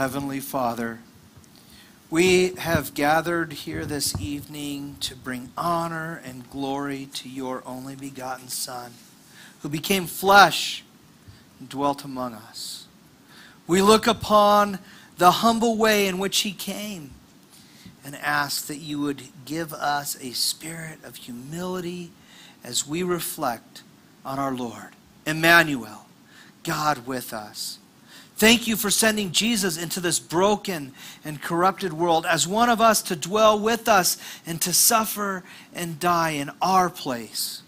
Heavenly 0.00 0.40
Father, 0.40 1.00
we 2.08 2.54
have 2.54 2.94
gathered 2.94 3.52
here 3.52 3.84
this 3.84 4.18
evening 4.18 4.96
to 5.00 5.14
bring 5.14 5.52
honor 5.58 6.22
and 6.24 6.48
glory 6.48 7.10
to 7.12 7.28
your 7.28 7.62
only 7.66 7.96
begotten 7.96 8.48
Son, 8.48 8.92
who 9.60 9.68
became 9.68 10.06
flesh 10.06 10.84
and 11.58 11.68
dwelt 11.68 12.02
among 12.02 12.32
us. 12.32 12.86
We 13.66 13.82
look 13.82 14.06
upon 14.06 14.78
the 15.18 15.30
humble 15.32 15.76
way 15.76 16.06
in 16.06 16.16
which 16.16 16.38
he 16.38 16.52
came 16.52 17.10
and 18.02 18.16
ask 18.16 18.68
that 18.68 18.78
you 18.78 19.00
would 19.00 19.24
give 19.44 19.74
us 19.74 20.16
a 20.22 20.32
spirit 20.32 21.04
of 21.04 21.16
humility 21.16 22.10
as 22.64 22.88
we 22.88 23.02
reflect 23.02 23.82
on 24.24 24.38
our 24.38 24.54
Lord. 24.54 24.96
Emmanuel, 25.26 26.06
God 26.62 27.06
with 27.06 27.34
us. 27.34 27.79
Thank 28.40 28.66
you 28.66 28.76
for 28.76 28.90
sending 28.90 29.32
Jesus 29.32 29.76
into 29.76 30.00
this 30.00 30.18
broken 30.18 30.94
and 31.26 31.42
corrupted 31.42 31.92
world 31.92 32.24
as 32.24 32.48
one 32.48 32.70
of 32.70 32.80
us 32.80 33.02
to 33.02 33.14
dwell 33.14 33.60
with 33.60 33.86
us 33.86 34.16
and 34.46 34.58
to 34.62 34.72
suffer 34.72 35.44
and 35.74 36.00
die 36.00 36.30
in 36.30 36.50
our 36.62 36.88
place. 36.88 37.60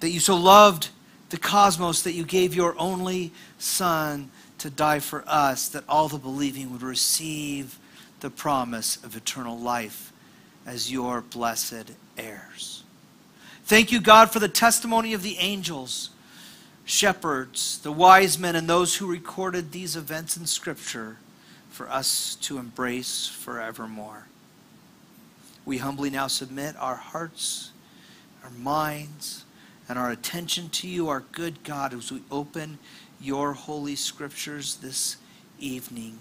That 0.00 0.10
you 0.10 0.20
so 0.20 0.36
loved 0.36 0.90
the 1.30 1.38
cosmos 1.38 2.02
that 2.02 2.12
you 2.12 2.24
gave 2.24 2.54
your 2.54 2.74
only 2.78 3.32
Son 3.56 4.30
to 4.58 4.68
die 4.68 4.98
for 4.98 5.24
us, 5.26 5.70
that 5.70 5.84
all 5.88 6.08
the 6.08 6.18
believing 6.18 6.70
would 6.70 6.82
receive 6.82 7.78
the 8.20 8.28
promise 8.28 9.02
of 9.02 9.16
eternal 9.16 9.58
life 9.58 10.12
as 10.66 10.92
your 10.92 11.22
blessed 11.22 11.92
heirs. 12.18 12.84
Thank 13.64 13.90
you, 13.90 14.02
God, 14.02 14.30
for 14.30 14.38
the 14.38 14.48
testimony 14.48 15.14
of 15.14 15.22
the 15.22 15.38
angels 15.38 16.10
shepherds, 16.84 17.78
the 17.78 17.92
wise 17.92 18.38
men, 18.38 18.56
and 18.56 18.68
those 18.68 18.96
who 18.96 19.06
recorded 19.06 19.72
these 19.72 19.96
events 19.96 20.36
in 20.36 20.46
Scripture 20.46 21.18
for 21.70 21.88
us 21.90 22.36
to 22.36 22.58
embrace 22.58 23.26
forevermore. 23.28 24.26
We 25.64 25.78
humbly 25.78 26.10
now 26.10 26.26
submit 26.26 26.74
our 26.78 26.96
hearts, 26.96 27.70
our 28.44 28.50
minds, 28.50 29.44
and 29.88 29.98
our 29.98 30.10
attention 30.10 30.68
to 30.70 30.88
you, 30.88 31.08
our 31.08 31.20
good 31.32 31.62
God, 31.64 31.94
as 31.94 32.10
we 32.10 32.22
open 32.30 32.78
your 33.20 33.52
holy 33.52 33.94
scriptures 33.94 34.76
this 34.76 35.16
evening 35.58 36.18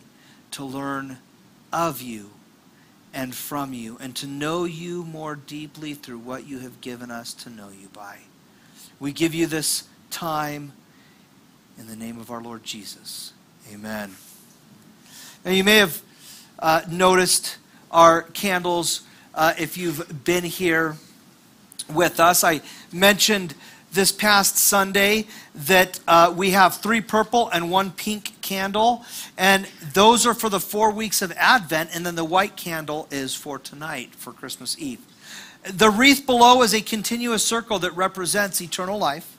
to 0.51 0.63
learn 0.63 1.17
of 1.73 2.01
you 2.01 2.29
and 3.13 3.33
from 3.35 3.73
you, 3.73 3.97
and 3.99 4.15
to 4.15 4.27
know 4.27 4.63
you 4.63 5.03
more 5.03 5.35
deeply 5.35 5.93
through 5.93 6.19
what 6.19 6.47
you 6.47 6.59
have 6.59 6.79
given 6.79 7.11
us 7.11 7.33
to 7.33 7.49
know 7.49 7.69
you 7.69 7.89
by. 7.89 8.19
We 8.99 9.11
give 9.11 9.33
you 9.33 9.47
this 9.47 9.83
time 10.11 10.73
in 11.79 11.87
the 11.87 11.95
name 11.95 12.19
of 12.19 12.29
our 12.29 12.41
Lord 12.41 12.63
Jesus. 12.63 13.33
Amen. 13.73 14.15
Now, 15.43 15.51
you 15.51 15.63
may 15.63 15.77
have 15.77 16.01
uh, 16.59 16.81
noticed 16.89 17.57
our 17.89 18.21
candles 18.21 19.01
uh, 19.33 19.53
if 19.57 19.77
you've 19.77 20.23
been 20.23 20.43
here 20.43 20.97
with 21.91 22.19
us. 22.19 22.43
I 22.43 22.61
mentioned 22.91 23.55
this 23.91 24.11
past 24.11 24.57
Sunday 24.57 25.25
that 25.53 25.99
uh, 26.07 26.33
we 26.35 26.51
have 26.51 26.77
three 26.77 27.01
purple 27.01 27.49
and 27.49 27.71
one 27.71 27.91
pink 27.91 28.39
candle, 28.41 29.03
and 29.37 29.65
those 29.93 30.25
are 30.25 30.33
for 30.33 30.49
the 30.49 30.59
four 30.59 30.91
weeks 30.91 31.21
of 31.21 31.31
Advent, 31.35 31.89
and 31.93 32.05
then 32.05 32.15
the 32.15 32.23
white 32.23 32.55
candle 32.55 33.07
is 33.11 33.35
for 33.35 33.59
tonight, 33.59 34.13
for 34.15 34.31
Christmas 34.31 34.77
Eve. 34.79 34.99
The 35.63 35.89
wreath 35.89 36.25
below 36.25 36.61
is 36.63 36.73
a 36.73 36.81
continuous 36.81 37.43
circle 37.43 37.79
that 37.79 37.91
represents 37.91 38.61
eternal 38.61 38.97
life. 38.97 39.37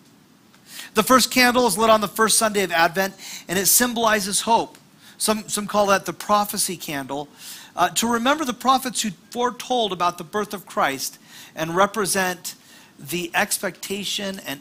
The 0.94 1.02
first 1.02 1.30
candle 1.30 1.66
is 1.66 1.78
lit 1.78 1.90
on 1.90 2.00
the 2.00 2.08
first 2.08 2.38
Sunday 2.38 2.62
of 2.62 2.72
Advent, 2.72 3.14
and 3.48 3.58
it 3.58 3.66
symbolizes 3.66 4.42
hope. 4.42 4.78
Some, 5.18 5.48
some 5.48 5.66
call 5.66 5.86
that 5.86 6.04
the 6.04 6.12
prophecy 6.12 6.76
candle. 6.76 7.28
Uh, 7.74 7.88
to 7.90 8.06
remember 8.06 8.44
the 8.44 8.52
prophets 8.52 9.02
who 9.02 9.10
foretold 9.30 9.92
about 9.92 10.18
the 10.18 10.24
birth 10.24 10.52
of 10.52 10.66
Christ 10.66 11.18
and 11.54 11.74
represent 11.76 12.54
the 12.98 13.30
expectation 13.34 14.40
and 14.46 14.60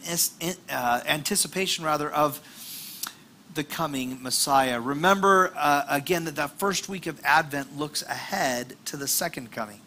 uh, 0.69 1.01
anticipation, 1.05 1.83
rather, 1.83 2.09
of 2.09 2.39
the 3.53 3.63
coming 3.63 4.21
Messiah. 4.21 4.79
Remember 4.79 5.51
uh, 5.55 5.83
again 5.89 6.25
that 6.25 6.35
that 6.35 6.51
first 6.57 6.87
week 6.87 7.07
of 7.07 7.19
Advent 7.23 7.77
looks 7.77 8.01
ahead 8.03 8.75
to 8.85 8.97
the 8.97 9.07
second 9.07 9.51
coming. 9.51 9.81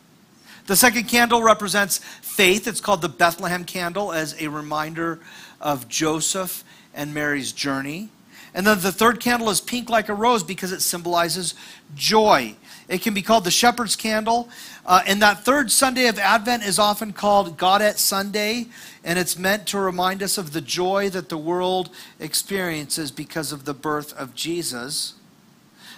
The 0.67 0.77
second 0.77 1.09
candle 1.09 1.43
represents 1.43 1.99
faith. 1.99 2.67
It's 2.67 2.81
called 2.81 3.03
the 3.03 3.09
Bethlehem 3.09 3.65
candle 3.65 4.13
as 4.13 4.35
a 4.41 4.49
reminder 4.49 5.21
of 5.65 5.89
Joseph 5.89 6.63
and 6.95 7.13
Mary's 7.13 7.51
journey. 7.51 8.11
And 8.55 8.65
then 8.65 8.79
the 8.81 8.93
third 8.93 9.19
candle 9.19 9.51
is 9.51 9.61
pink 9.61 9.91
like 9.91 10.09
a 10.09 10.15
rose 10.15 10.45
because 10.45 10.71
it 10.71 10.81
symbolizes 10.81 11.55
joy. 11.97 12.55
It 12.89 13.03
can 13.03 13.13
be 13.13 13.23
called 13.23 13.43
the 13.43 13.51
shepherd's 13.51 13.97
candle. 13.97 14.49
Uh, 14.87 15.03
and 15.07 15.21
that 15.23 15.45
third 15.45 15.73
Sunday 15.73 16.07
of 16.07 16.21
Advent 16.21 16.63
is 16.63 16.79
often 16.79 17.13
called 17.13 17.59
Gaudete 17.59 17.97
Sunday, 17.97 18.67
and 19.03 19.19
it's 19.19 19.37
meant 19.39 19.67
to 19.69 19.81
remind 19.81 20.23
us 20.23 20.39
of 20.39 20.53
the 20.53 20.61
joy 20.61 21.11
that 21.11 21.31
the 21.31 21.39
world 21.39 21.91
experiences 22.21 23.11
because 23.11 23.51
of 23.51 23.65
the 23.65 23.75
birth 23.75 24.13
of 24.17 24.35
Jesus. 24.37 25.15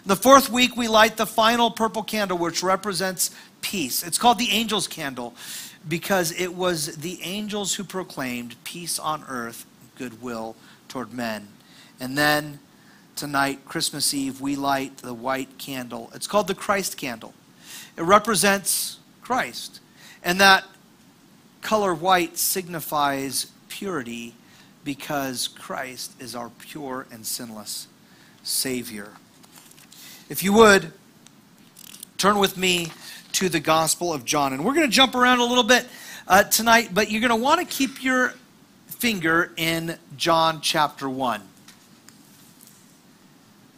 The 0.06 0.16
fourth 0.16 0.48
week, 0.48 0.76
we 0.76 0.86
light 0.86 1.16
the 1.16 1.26
final 1.26 1.70
purple 1.70 2.04
candle, 2.04 2.38
which 2.38 2.62
represents 2.62 3.32
peace. 3.60 4.06
It's 4.06 4.18
called 4.18 4.38
the 4.38 4.52
angel's 4.52 4.86
candle 4.86 5.34
because 5.88 6.32
it 6.32 6.54
was 6.54 6.96
the 6.96 7.20
angels 7.22 7.74
who 7.74 7.84
proclaimed 7.84 8.56
peace 8.64 8.98
on 8.98 9.24
earth, 9.28 9.66
goodwill 9.96 10.56
toward 10.88 11.12
men. 11.12 11.48
And 12.00 12.16
then 12.18 12.58
tonight, 13.14 13.64
Christmas 13.64 14.12
Eve, 14.12 14.40
we 14.40 14.56
light 14.56 14.98
the 14.98 15.14
white 15.14 15.58
candle. 15.58 16.10
It's 16.14 16.26
called 16.26 16.48
the 16.48 16.54
Christ 16.54 16.96
candle. 16.96 17.34
It 17.96 18.02
represents 18.02 18.98
Christ. 19.22 19.80
And 20.22 20.40
that 20.40 20.64
color 21.62 21.94
white 21.94 22.36
signifies 22.36 23.50
purity 23.68 24.34
because 24.84 25.48
Christ 25.48 26.12
is 26.20 26.34
our 26.34 26.50
pure 26.50 27.06
and 27.10 27.26
sinless 27.26 27.88
Savior. 28.42 29.10
If 30.28 30.42
you 30.42 30.52
would, 30.52 30.92
turn 32.18 32.38
with 32.38 32.56
me 32.56 32.92
to 33.36 33.50
the 33.50 33.60
Gospel 33.60 34.14
of 34.14 34.24
John. 34.24 34.54
And 34.54 34.64
we're 34.64 34.72
going 34.72 34.88
to 34.88 34.92
jump 34.92 35.14
around 35.14 35.40
a 35.40 35.44
little 35.44 35.62
bit 35.62 35.86
uh, 36.26 36.44
tonight, 36.44 36.88
but 36.94 37.10
you're 37.10 37.20
going 37.20 37.28
to 37.28 37.36
want 37.36 37.60
to 37.60 37.66
keep 37.66 38.02
your 38.02 38.32
finger 38.86 39.52
in 39.58 39.98
John 40.16 40.62
chapter 40.62 41.06
1. 41.06 41.42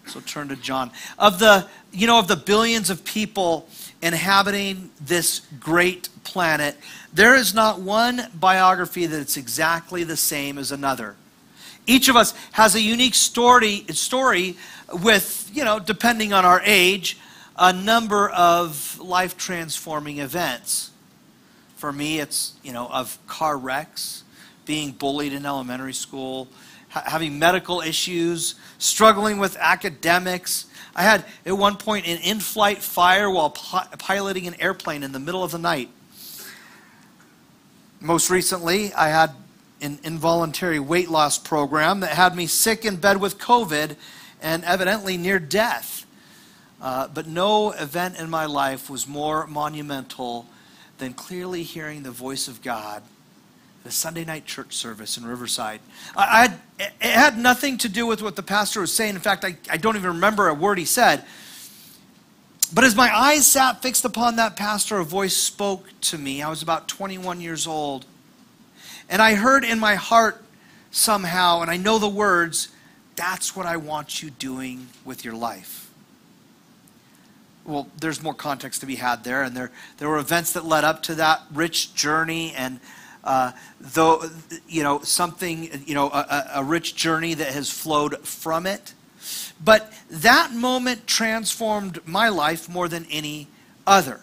So 0.06 0.20
turn 0.20 0.46
to 0.50 0.56
John. 0.56 0.92
Of 1.18 1.40
the, 1.40 1.66
you 1.90 2.06
know, 2.06 2.20
of 2.20 2.28
the 2.28 2.36
billions 2.36 2.88
of 2.88 3.04
people 3.04 3.68
inhabiting 4.00 4.92
this 5.00 5.40
great 5.58 6.08
planet, 6.22 6.76
there 7.12 7.34
is 7.34 7.52
not 7.52 7.80
one 7.80 8.28
biography 8.38 9.06
that's 9.06 9.36
exactly 9.36 10.04
the 10.04 10.16
same 10.16 10.56
as 10.56 10.70
another. 10.70 11.16
Each 11.84 12.08
of 12.08 12.14
us 12.14 12.32
has 12.52 12.76
a 12.76 12.80
unique 12.80 13.16
story, 13.16 13.84
story 13.88 14.56
with, 15.02 15.50
you 15.52 15.64
know, 15.64 15.80
depending 15.80 16.32
on 16.32 16.44
our 16.44 16.62
age, 16.64 17.18
a 17.58 17.72
number 17.72 18.28
of 18.28 19.00
life 19.00 19.36
transforming 19.36 20.18
events. 20.18 20.90
For 21.76 21.92
me, 21.92 22.20
it's, 22.20 22.54
you 22.62 22.72
know, 22.72 22.88
of 22.88 23.18
car 23.26 23.58
wrecks, 23.58 24.22
being 24.64 24.92
bullied 24.92 25.32
in 25.32 25.44
elementary 25.44 25.92
school, 25.92 26.48
ha- 26.88 27.04
having 27.06 27.38
medical 27.38 27.80
issues, 27.80 28.54
struggling 28.78 29.38
with 29.38 29.56
academics. 29.58 30.66
I 30.94 31.02
had 31.02 31.24
at 31.44 31.56
one 31.56 31.76
point 31.76 32.06
an 32.06 32.18
in 32.18 32.40
flight 32.40 32.78
fire 32.78 33.30
while 33.30 33.50
pi- 33.50 33.88
piloting 33.98 34.46
an 34.46 34.60
airplane 34.60 35.02
in 35.02 35.12
the 35.12 35.20
middle 35.20 35.42
of 35.42 35.50
the 35.50 35.58
night. 35.58 35.90
Most 38.00 38.30
recently, 38.30 38.92
I 38.94 39.08
had 39.08 39.32
an 39.80 39.98
involuntary 40.04 40.78
weight 40.78 41.08
loss 41.08 41.38
program 41.38 42.00
that 42.00 42.10
had 42.10 42.36
me 42.36 42.46
sick 42.46 42.84
in 42.84 42.96
bed 42.96 43.20
with 43.20 43.38
COVID 43.38 43.96
and 44.40 44.64
evidently 44.64 45.16
near 45.16 45.38
death. 45.38 46.06
Uh, 46.80 47.08
but 47.08 47.26
no 47.26 47.72
event 47.72 48.18
in 48.18 48.30
my 48.30 48.46
life 48.46 48.88
was 48.88 49.06
more 49.06 49.46
monumental 49.46 50.46
than 50.98 51.12
clearly 51.12 51.62
hearing 51.62 52.02
the 52.02 52.10
voice 52.10 52.46
of 52.46 52.62
God 52.62 53.02
at 53.84 53.90
a 53.90 53.94
Sunday 53.94 54.24
night 54.24 54.46
church 54.46 54.74
service 54.74 55.16
in 55.16 55.26
Riverside. 55.26 55.80
I, 56.16 56.22
I 56.22 56.40
had, 56.42 56.60
it 57.00 57.12
had 57.12 57.38
nothing 57.38 57.78
to 57.78 57.88
do 57.88 58.06
with 58.06 58.22
what 58.22 58.36
the 58.36 58.42
pastor 58.42 58.80
was 58.80 58.92
saying. 58.92 59.16
In 59.16 59.20
fact, 59.20 59.44
I, 59.44 59.56
I 59.70 59.76
don't 59.76 59.96
even 59.96 60.10
remember 60.10 60.48
a 60.48 60.54
word 60.54 60.78
he 60.78 60.84
said. 60.84 61.24
But 62.72 62.84
as 62.84 62.94
my 62.94 63.14
eyes 63.16 63.46
sat 63.46 63.82
fixed 63.82 64.04
upon 64.04 64.36
that 64.36 64.54
pastor, 64.54 64.98
a 64.98 65.04
voice 65.04 65.36
spoke 65.36 65.88
to 66.02 66.18
me. 66.18 66.42
I 66.42 66.50
was 66.50 66.62
about 66.62 66.86
21 66.86 67.40
years 67.40 67.66
old. 67.66 68.04
And 69.08 69.22
I 69.22 69.34
heard 69.34 69.64
in 69.64 69.80
my 69.80 69.94
heart 69.94 70.44
somehow, 70.90 71.62
and 71.62 71.70
I 71.70 71.76
know 71.76 71.98
the 71.98 72.08
words, 72.08 72.68
that's 73.16 73.56
what 73.56 73.66
I 73.66 73.78
want 73.78 74.22
you 74.22 74.30
doing 74.30 74.88
with 75.04 75.24
your 75.24 75.34
life 75.34 75.87
well, 77.68 77.86
there's 78.00 78.22
more 78.22 78.34
context 78.34 78.80
to 78.80 78.86
be 78.86 78.96
had 78.96 79.22
there, 79.24 79.42
and 79.42 79.54
there 79.54 79.70
there 79.98 80.08
were 80.08 80.18
events 80.18 80.54
that 80.54 80.64
led 80.64 80.84
up 80.84 81.02
to 81.04 81.14
that 81.16 81.42
rich 81.52 81.94
journey, 81.94 82.54
and 82.56 82.80
uh, 83.22 83.52
though 83.78 84.24
you 84.66 84.82
know 84.82 85.00
something, 85.00 85.84
you 85.86 85.94
know, 85.94 86.08
a, 86.08 86.50
a 86.56 86.64
rich 86.64 86.96
journey 86.96 87.34
that 87.34 87.52
has 87.52 87.70
flowed 87.70 88.26
from 88.26 88.66
it. 88.66 88.94
But 89.62 89.92
that 90.08 90.52
moment 90.52 91.06
transformed 91.06 92.00
my 92.06 92.28
life 92.30 92.68
more 92.68 92.88
than 92.88 93.06
any 93.10 93.48
other. 93.86 94.20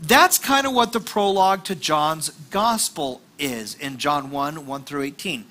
That's 0.00 0.38
kind 0.38 0.66
of 0.66 0.72
what 0.72 0.92
the 0.92 1.00
prologue 1.00 1.64
to 1.64 1.74
John's 1.74 2.30
gospel 2.50 3.20
is 3.38 3.74
in 3.74 3.98
John 3.98 4.30
1 4.30 4.66
1 4.66 4.82
through 4.84 5.02
18. 5.02 5.44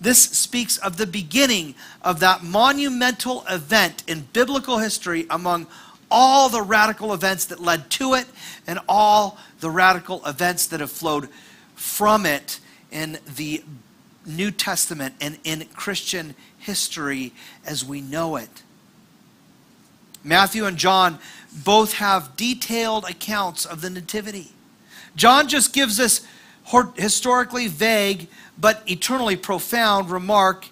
This 0.00 0.22
speaks 0.22 0.78
of 0.78 0.96
the 0.96 1.06
beginning 1.06 1.74
of 2.00 2.20
that 2.20 2.42
monumental 2.42 3.44
event 3.50 4.02
in 4.06 4.28
biblical 4.32 4.78
history 4.78 5.26
among 5.28 5.66
all 6.10 6.48
the 6.48 6.62
radical 6.62 7.12
events 7.12 7.46
that 7.46 7.60
led 7.60 7.90
to 7.90 8.14
it 8.14 8.26
and 8.66 8.78
all 8.88 9.38
the 9.60 9.70
radical 9.70 10.24
events 10.26 10.66
that 10.66 10.80
have 10.80 10.90
flowed 10.90 11.28
from 11.74 12.26
it 12.26 12.60
in 12.90 13.18
the 13.36 13.62
New 14.26 14.50
Testament 14.50 15.14
and 15.20 15.38
in 15.44 15.66
Christian 15.74 16.34
history 16.58 17.32
as 17.64 17.84
we 17.84 18.00
know 18.00 18.36
it. 18.36 18.62
Matthew 20.22 20.66
and 20.66 20.76
John 20.76 21.18
both 21.64 21.94
have 21.94 22.36
detailed 22.36 23.04
accounts 23.04 23.64
of 23.64 23.80
the 23.80 23.90
Nativity. 23.90 24.52
John 25.16 25.48
just 25.48 25.72
gives 25.72 25.98
us 25.98 26.26
historically 26.96 27.66
vague 27.66 28.28
but 28.58 28.82
eternally 28.86 29.36
profound 29.36 30.10
remark 30.10 30.68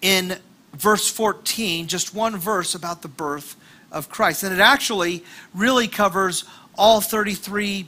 in 0.00 0.38
verse 0.72 1.10
14, 1.10 1.88
just 1.88 2.14
one 2.14 2.36
verse 2.36 2.74
about 2.74 3.02
the 3.02 3.08
birth 3.08 3.56
of 3.94 4.10
Christ. 4.10 4.42
And 4.42 4.52
it 4.52 4.60
actually 4.60 5.24
really 5.54 5.88
covers 5.88 6.44
all 6.76 7.00
33 7.00 7.86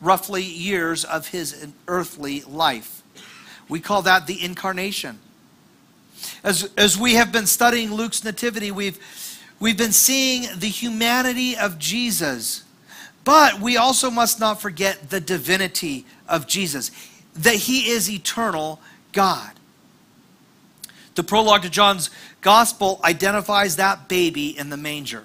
roughly 0.00 0.42
years 0.42 1.04
of 1.04 1.28
his 1.28 1.66
earthly 1.86 2.40
life. 2.42 3.02
We 3.68 3.80
call 3.80 4.02
that 4.02 4.26
the 4.26 4.42
incarnation. 4.42 5.20
As, 6.42 6.70
as 6.76 6.98
we 6.98 7.14
have 7.14 7.30
been 7.30 7.46
studying 7.46 7.92
Luke's 7.92 8.24
nativity, 8.24 8.70
we've, 8.70 8.98
we've 9.60 9.76
been 9.76 9.92
seeing 9.92 10.46
the 10.56 10.68
humanity 10.68 11.56
of 11.56 11.78
Jesus. 11.78 12.64
But 13.24 13.60
we 13.60 13.76
also 13.76 14.10
must 14.10 14.40
not 14.40 14.60
forget 14.60 15.10
the 15.10 15.20
divinity 15.20 16.06
of 16.28 16.46
Jesus, 16.46 16.90
that 17.34 17.56
he 17.56 17.90
is 17.90 18.10
eternal 18.10 18.80
God. 19.12 19.50
The 21.16 21.24
prologue 21.24 21.62
to 21.62 21.70
John's 21.70 22.10
gospel 22.46 23.00
identifies 23.02 23.74
that 23.74 24.06
baby 24.06 24.56
in 24.56 24.70
the 24.70 24.76
manger. 24.76 25.24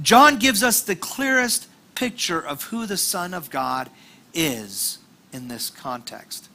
John 0.00 0.38
gives 0.38 0.62
us 0.62 0.80
the 0.80 0.94
clearest 0.94 1.66
picture 1.96 2.40
of 2.40 2.62
who 2.62 2.86
the 2.86 2.96
Son 2.96 3.34
of 3.34 3.50
God 3.50 3.90
is 4.32 4.98
in 5.32 5.48
this 5.48 5.70
context. 5.70 6.48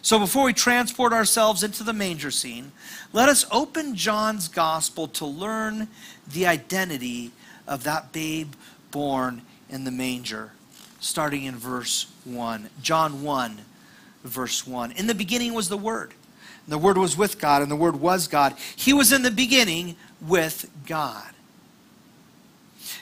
So 0.00 0.20
before 0.20 0.44
we 0.44 0.52
transport 0.52 1.12
ourselves 1.12 1.64
into 1.64 1.82
the 1.82 1.92
manger 1.92 2.30
scene, 2.30 2.70
let 3.12 3.28
us 3.28 3.44
open 3.50 3.96
John's 3.96 4.46
gospel 4.46 5.08
to 5.08 5.26
learn 5.26 5.88
the 6.32 6.46
identity 6.46 7.32
of 7.66 7.82
that 7.82 8.12
babe 8.12 8.52
born 8.92 9.42
in 9.68 9.82
the 9.82 9.90
manger, 9.90 10.52
starting 11.00 11.42
in 11.42 11.56
verse 11.56 12.06
1. 12.22 12.70
John 12.80 13.24
1, 13.24 13.58
verse 14.22 14.64
1. 14.64 14.92
In 14.92 15.08
the 15.08 15.16
beginning 15.16 15.52
was 15.52 15.68
the 15.68 15.76
Word. 15.76 16.14
The 16.68 16.78
Word 16.78 16.98
was 16.98 17.16
with 17.16 17.38
God, 17.38 17.62
and 17.62 17.70
the 17.70 17.76
Word 17.76 17.96
was 17.96 18.26
God. 18.28 18.54
He 18.74 18.92
was 18.92 19.12
in 19.12 19.22
the 19.22 19.30
beginning 19.30 19.96
with 20.20 20.70
God. 20.86 21.30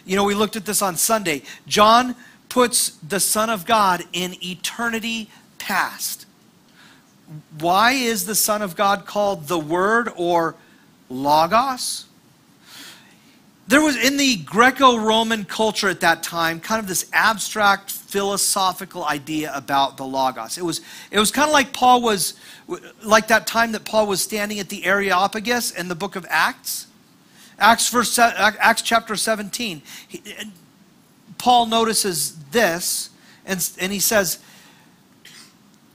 You 0.04 0.16
know, 0.16 0.24
we 0.24 0.34
looked 0.34 0.56
at 0.56 0.66
this 0.66 0.82
on 0.82 0.96
Sunday. 0.96 1.42
John 1.66 2.14
puts 2.48 2.90
the 2.90 3.20
Son 3.20 3.48
of 3.48 3.64
God 3.64 4.02
in 4.12 4.34
eternity 4.44 5.30
past 5.58 6.24
why 7.58 7.92
is 7.92 8.26
the 8.26 8.34
Son 8.34 8.62
of 8.62 8.76
God 8.76 9.06
called 9.06 9.48
the 9.48 9.58
Word 9.58 10.10
or 10.16 10.54
Logos? 11.08 12.06
There 13.66 13.80
was 13.80 13.96
in 13.96 14.18
the 14.18 14.36
Greco 14.36 14.98
Roman 14.98 15.44
culture 15.44 15.88
at 15.88 16.00
that 16.00 16.22
time 16.22 16.60
kind 16.60 16.80
of 16.80 16.86
this 16.86 17.08
abstract 17.12 17.90
philosophical 18.14 19.04
idea 19.04 19.50
about 19.56 19.96
the 19.96 20.04
Logos. 20.04 20.56
It 20.56 20.64
was, 20.64 20.82
it 21.10 21.18
was 21.18 21.32
kind 21.32 21.48
of 21.48 21.52
like 21.52 21.72
Paul 21.72 22.00
was, 22.00 22.34
like 23.02 23.26
that 23.26 23.48
time 23.48 23.72
that 23.72 23.84
Paul 23.84 24.06
was 24.06 24.22
standing 24.22 24.60
at 24.60 24.68
the 24.68 24.84
Areopagus 24.84 25.72
in 25.72 25.88
the 25.88 25.96
book 25.96 26.14
of 26.14 26.24
Acts. 26.30 26.86
Acts, 27.58 27.88
verse, 27.88 28.16
Acts 28.16 28.82
chapter 28.82 29.16
17. 29.16 29.82
He, 30.06 30.22
Paul 31.38 31.66
notices 31.66 32.36
this 32.52 33.10
and, 33.44 33.68
and 33.80 33.92
he 33.92 33.98
says, 33.98 34.38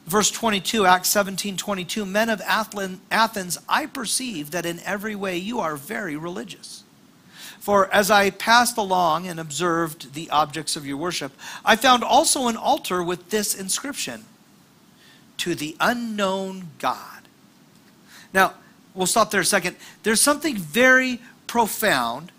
Verse 0.06 0.30
22, 0.32 0.86
Acts 0.86 1.08
17 1.08 1.56
22, 1.56 2.04
men 2.04 2.30
of 2.30 2.42
Athens, 2.42 3.60
I 3.70 3.86
perceive 3.86 4.52
that 4.52 4.66
in 4.66 4.82
every 4.82 5.16
way 5.16 5.38
you 5.38 5.60
are 5.60 5.78
very 5.78 6.18
religious. 6.18 6.84
For 7.60 7.94
as 7.94 8.10
I 8.10 8.30
passed 8.30 8.78
along 8.78 9.28
and 9.28 9.40
observed 9.40 10.14
the 10.14 10.30
objects 10.30 10.76
of 10.76 10.86
your 10.86 10.98
worship, 10.98 11.34
I 11.66 11.76
found 11.76 12.04
also 12.04 12.48
an 12.48 12.58
altar 12.58 13.04
with 13.04 13.30
this 13.30 13.54
inscription 13.54 14.26
To 15.40 15.56
the 15.56 15.76
unknown 15.80 16.70
God. 16.80 17.22
Now, 18.34 18.54
we'll 18.94 19.08
stop 19.08 19.32
there 19.32 19.42
a 19.42 19.46
second. 19.46 19.76
There's 20.04 20.22
something 20.22 20.58
very 20.58 21.20
profound 21.48 22.32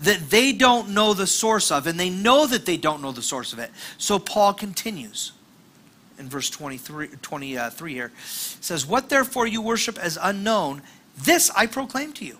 that 0.00 0.30
they 0.30 0.52
don't 0.52 0.90
know 0.90 1.14
the 1.14 1.26
source 1.26 1.70
of, 1.70 1.86
and 1.86 1.98
they 1.98 2.10
know 2.10 2.46
that 2.46 2.66
they 2.66 2.76
don't 2.76 3.00
know 3.00 3.12
the 3.12 3.22
source 3.22 3.52
of 3.52 3.58
it. 3.58 3.70
So 3.98 4.18
Paul 4.18 4.54
continues 4.54 5.32
in 6.18 6.28
verse 6.28 6.50
23, 6.50 7.08
23 7.22 7.56
uh, 7.56 7.70
here. 7.86 8.12
Says, 8.24 8.86
What 8.86 9.08
therefore 9.08 9.46
you 9.46 9.62
worship 9.62 9.98
as 9.98 10.18
unknown, 10.20 10.82
this 11.16 11.50
I 11.50 11.66
proclaim 11.66 12.12
to 12.14 12.24
you. 12.24 12.38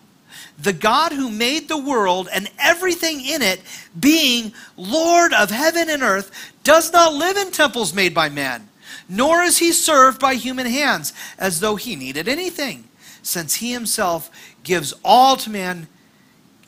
The 0.57 0.73
God 0.73 1.11
who 1.11 1.29
made 1.29 1.67
the 1.67 1.77
world 1.77 2.29
and 2.31 2.49
everything 2.59 3.23
in 3.25 3.41
it, 3.41 3.61
being 3.99 4.53
Lord 4.77 5.33
of 5.33 5.49
heaven 5.51 5.89
and 5.89 6.01
earth, 6.01 6.31
does 6.63 6.91
not 6.93 7.13
live 7.13 7.37
in 7.37 7.51
temples 7.51 7.93
made 7.93 8.13
by 8.13 8.29
men, 8.29 8.69
nor 9.09 9.43
is 9.43 9.57
he 9.57 9.71
served 9.71 10.19
by 10.19 10.35
human 10.35 10.65
hands, 10.65 11.13
as 11.37 11.59
though 11.59 11.75
he 11.75 11.95
needed 11.95 12.27
anything, 12.27 12.87
since 13.21 13.55
he 13.55 13.71
himself 13.71 14.29
gives 14.63 14.93
all 15.03 15.35
to 15.37 15.49
man, 15.49 15.87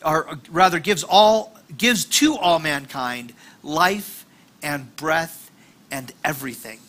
or 0.05 0.39
rather 0.49 0.79
gives 0.79 1.03
all 1.03 1.57
gives 1.77 2.05
to 2.05 2.35
all 2.37 2.59
mankind 2.59 3.33
life 3.63 4.25
and 4.63 4.95
breath 4.95 5.51
and 5.91 6.11
everything. 6.23 6.79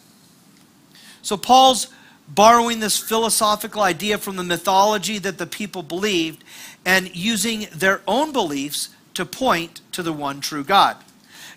So 1.23 1.37
Paul's 1.37 1.89
borrowing 2.29 2.81
this 2.81 2.99
philosophical 2.99 3.83
idea 3.83 4.19
from 4.19 4.37
the 4.37 4.43
mythology 4.43 5.19
that 5.19 5.39
the 5.39 5.47
people 5.47 5.83
believed 5.83 6.45
and 6.85 7.15
using 7.17 7.67
their 7.75 8.03
own 8.07 8.33
beliefs 8.33 8.91
to 9.15 9.25
point 9.25 9.81
to 9.93 10.03
the 10.03 10.13
one 10.13 10.41
true 10.41 10.63
God. 10.63 10.97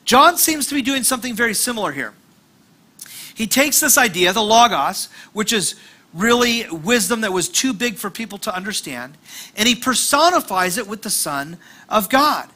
John 0.05 0.38
seems 0.38 0.67
to 0.67 0.75
be 0.75 0.81
doing 0.81 1.03
something 1.03 1.36
very 1.36 1.53
similar 1.53 1.91
here. 1.91 2.13
He 3.36 3.48
takes 3.48 3.79
this 3.79 3.98
idea, 3.98 4.34
the 4.34 4.41
Logos, 4.41 5.10
which 5.34 5.53
is 5.53 5.75
really 6.13 6.67
wisdom 6.69 7.22
that 7.22 7.31
was 7.31 7.48
too 7.48 7.74
big 7.74 7.95
for 7.95 8.10
people 8.10 8.38
to 8.39 8.55
understand, 8.55 9.17
and 9.55 9.67
he 9.67 9.75
personifies 9.75 10.77
it 10.77 10.88
with 10.88 11.01
the 11.03 11.10
Son 11.10 11.57
of 11.88 12.10
God 12.10 12.50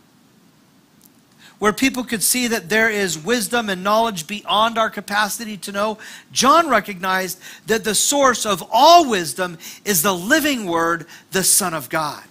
where 1.60 1.74
people 1.74 2.04
could 2.04 2.22
see 2.22 2.48
that 2.48 2.70
there 2.70 2.90
is 2.90 3.18
wisdom 3.18 3.70
and 3.70 3.84
knowledge 3.84 4.28
beyond 4.28 4.78
our 4.78 4.90
capacity 4.90 5.58
to 5.58 5.72
know, 5.72 5.98
John 6.32 6.70
recognized 6.70 7.40
that 7.68 7.84
the 7.84 7.96
source 7.96 8.46
of 8.46 8.64
all 8.72 9.10
wisdom 9.10 9.58
is 9.86 10.02
the 10.02 10.14
living 10.14 10.66
word, 10.66 11.06
the 11.32 11.44
Son 11.44 11.74
of 11.74 11.90
God. 11.90 12.24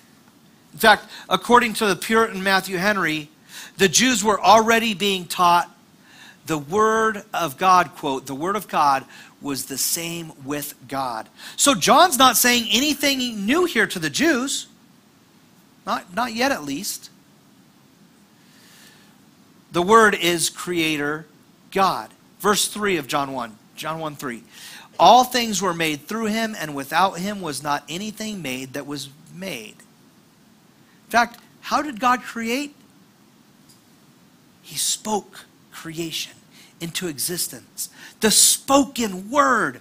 In 0.72 0.78
fact, 0.78 1.06
according 1.28 1.74
to 1.74 1.86
the 1.86 1.96
Puritan 1.96 2.42
Matthew 2.42 2.76
Henry, 2.76 3.30
the 3.76 3.88
Jews 3.88 4.22
were 4.22 4.40
already 4.40 4.94
being 4.94 5.26
taught 5.26 5.70
the 6.46 6.58
Word 6.58 7.24
of 7.32 7.56
God, 7.56 7.94
quote, 7.96 8.26
the 8.26 8.34
Word 8.34 8.56
of 8.56 8.68
God 8.68 9.04
was 9.40 9.66
the 9.66 9.78
same 9.78 10.32
with 10.44 10.74
God. 10.88 11.28
So 11.56 11.74
John's 11.74 12.18
not 12.18 12.36
saying 12.36 12.68
anything 12.70 13.46
new 13.46 13.64
here 13.64 13.86
to 13.86 13.98
the 13.98 14.10
Jews, 14.10 14.66
not, 15.86 16.14
not 16.14 16.34
yet 16.34 16.52
at 16.52 16.64
least. 16.64 17.10
The 19.74 19.82
Word 19.82 20.14
is 20.14 20.50
Creator 20.50 21.26
God. 21.72 22.10
Verse 22.38 22.68
3 22.68 22.96
of 22.98 23.08
John 23.08 23.32
1. 23.32 23.58
John 23.74 23.98
1 23.98 24.14
3. 24.14 24.44
All 25.00 25.24
things 25.24 25.60
were 25.60 25.74
made 25.74 26.02
through 26.02 26.26
him, 26.26 26.54
and 26.56 26.76
without 26.76 27.18
him 27.18 27.40
was 27.40 27.60
not 27.60 27.82
anything 27.88 28.40
made 28.40 28.74
that 28.74 28.86
was 28.86 29.08
made. 29.34 29.74
In 31.06 31.10
fact, 31.10 31.40
how 31.60 31.82
did 31.82 31.98
God 31.98 32.22
create? 32.22 32.76
He 34.62 34.76
spoke 34.76 35.46
creation 35.72 36.34
into 36.80 37.08
existence. 37.08 37.90
The 38.20 38.30
spoken 38.30 39.28
word. 39.28 39.80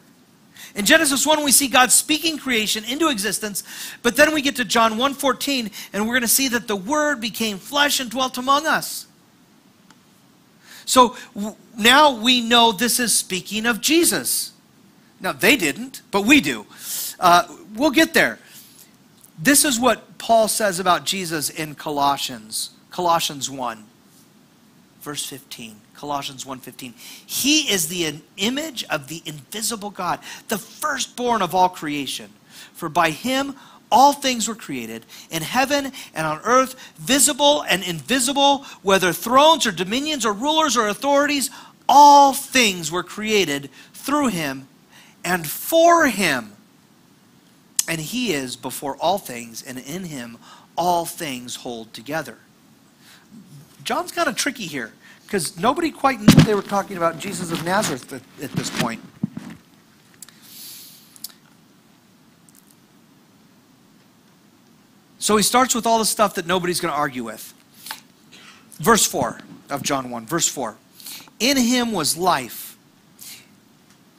In 0.74 0.86
Genesis 0.86 1.24
1, 1.24 1.44
we 1.44 1.52
see 1.52 1.68
God 1.68 1.92
speaking 1.92 2.40
creation 2.40 2.84
into 2.84 3.10
existence, 3.10 3.64
but 4.02 4.16
then 4.16 4.34
we 4.34 4.42
get 4.42 4.56
to 4.56 4.66
John 4.66 4.94
1.14, 4.94 5.72
and 5.94 6.08
we're 6.08 6.14
going 6.14 6.22
to 6.22 6.28
see 6.28 6.48
that 6.48 6.68
the 6.68 6.76
word 6.76 7.22
became 7.22 7.60
flesh 7.60 8.00
and 8.00 8.10
dwelt 8.10 8.40
among 8.40 8.66
us. 8.66 9.06
So 10.86 11.16
now 11.78 12.16
we 12.16 12.42
know 12.42 12.72
this 12.72 13.00
is 13.00 13.16
speaking 13.16 13.66
of 13.66 13.82
Jesus. 13.82 14.52
Now, 15.20 15.32
they 15.32 15.56
didn't, 15.56 16.02
but 16.12 16.26
we 16.26 16.42
do. 16.42 16.66
Uh, 17.20 17.48
we'll 17.76 17.92
get 17.92 18.14
there. 18.14 18.40
This 19.40 19.64
is 19.66 19.80
what 19.80 20.18
Paul 20.18 20.48
says 20.48 20.80
about 20.80 21.06
Jesus 21.06 21.50
in 21.50 21.76
Colossians, 21.76 22.72
Colossians 22.92 23.50
1, 23.50 23.86
verse 25.02 25.26
15. 25.26 25.78
Colossians 26.04 26.44
1:15. 26.44 26.94
He 27.26 27.72
is 27.72 27.88
the 27.88 28.22
image 28.36 28.84
of 28.90 29.08
the 29.08 29.22
invisible 29.26 29.90
God, 29.90 30.20
the 30.50 30.58
firstborn 30.58 31.42
of 31.42 31.56
all 31.56 31.70
creation. 31.70 32.34
For 32.74 32.90
by 32.90 33.12
him 33.12 33.56
all 33.94 34.12
things 34.12 34.48
were 34.48 34.56
created 34.56 35.06
in 35.30 35.44
heaven 35.44 35.92
and 36.16 36.28
on 36.28 36.42
earth, 36.44 36.76
visible 36.98 37.64
and 37.70 37.84
invisible, 37.84 38.66
whether 38.82 39.14
thrones 39.14 39.68
or 39.68 39.72
dominions 39.72 40.26
or 40.26 40.34
rulers 40.34 40.76
or 40.76 40.88
authorities, 40.88 41.52
all 41.88 42.34
things 42.34 42.92
were 42.92 43.04
created 43.04 43.70
through 43.94 44.30
him 44.30 44.68
and 45.24 45.48
for 45.48 46.08
him. 46.08 46.54
And 47.88 48.02
he 48.02 48.34
is 48.34 48.56
before 48.56 48.98
all 48.98 49.20
things, 49.20 49.62
and 49.62 49.78
in 49.78 50.06
him 50.06 50.38
all 50.76 51.06
things 51.06 51.58
hold 51.58 51.94
together. 51.94 52.38
John's 53.84 54.12
kind 54.12 54.28
of 54.28 54.36
tricky 54.36 54.66
here 54.66 54.94
because 55.24 55.60
nobody 55.60 55.92
quite 55.92 56.20
knew 56.20 56.44
they 56.44 56.56
were 56.56 56.62
talking 56.62 56.98
about 56.98 57.20
Jesus 57.20 57.52
of 57.52 57.64
Nazareth 57.64 58.12
at, 58.12 58.22
at 58.42 58.52
this 58.54 58.70
point. 58.82 59.02
So 65.24 65.38
he 65.38 65.44
starts 65.44 65.74
with 65.74 65.88
all 65.88 66.00
the 66.00 66.06
stuff 66.06 66.36
that 66.36 66.46
nobody's 66.46 66.82
going 66.82 66.94
to 66.94 66.98
argue 66.98 67.24
with. 67.24 67.54
Verse 68.74 69.06
4 69.06 69.40
of 69.70 69.82
John 69.82 70.10
1, 70.10 70.26
verse 70.26 70.50
4. 70.50 70.76
In 71.40 71.56
him 71.56 71.94
was 71.94 72.18
life, 72.18 72.78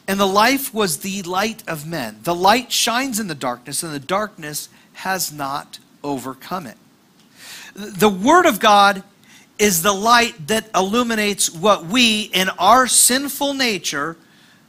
and 0.09 0.19
the 0.19 0.27
life 0.27 0.73
was 0.73 1.01
the 1.01 1.21
light 1.25 1.63
of 1.69 1.87
men. 1.87 2.21
The 2.23 2.35
light 2.35 2.73
shines 2.73 3.21
in 3.21 3.27
the 3.27 3.35
darkness, 3.35 3.83
and 3.83 3.93
the 3.93 4.01
darkness 4.01 4.71
has 4.95 5.31
not 5.31 5.79
overcome 6.03 6.67
it. 6.67 6.79
The 7.75 8.09
Word 8.09 8.47
of 8.47 8.59
God 8.59 9.03
is 9.59 9.83
the 9.83 9.93
light 9.93 10.47
that 10.47 10.71
illuminates 10.75 11.51
what 11.53 11.85
we, 11.85 12.31
in 12.33 12.49
our 12.59 12.87
sinful 12.87 13.53
nature, 13.53 14.17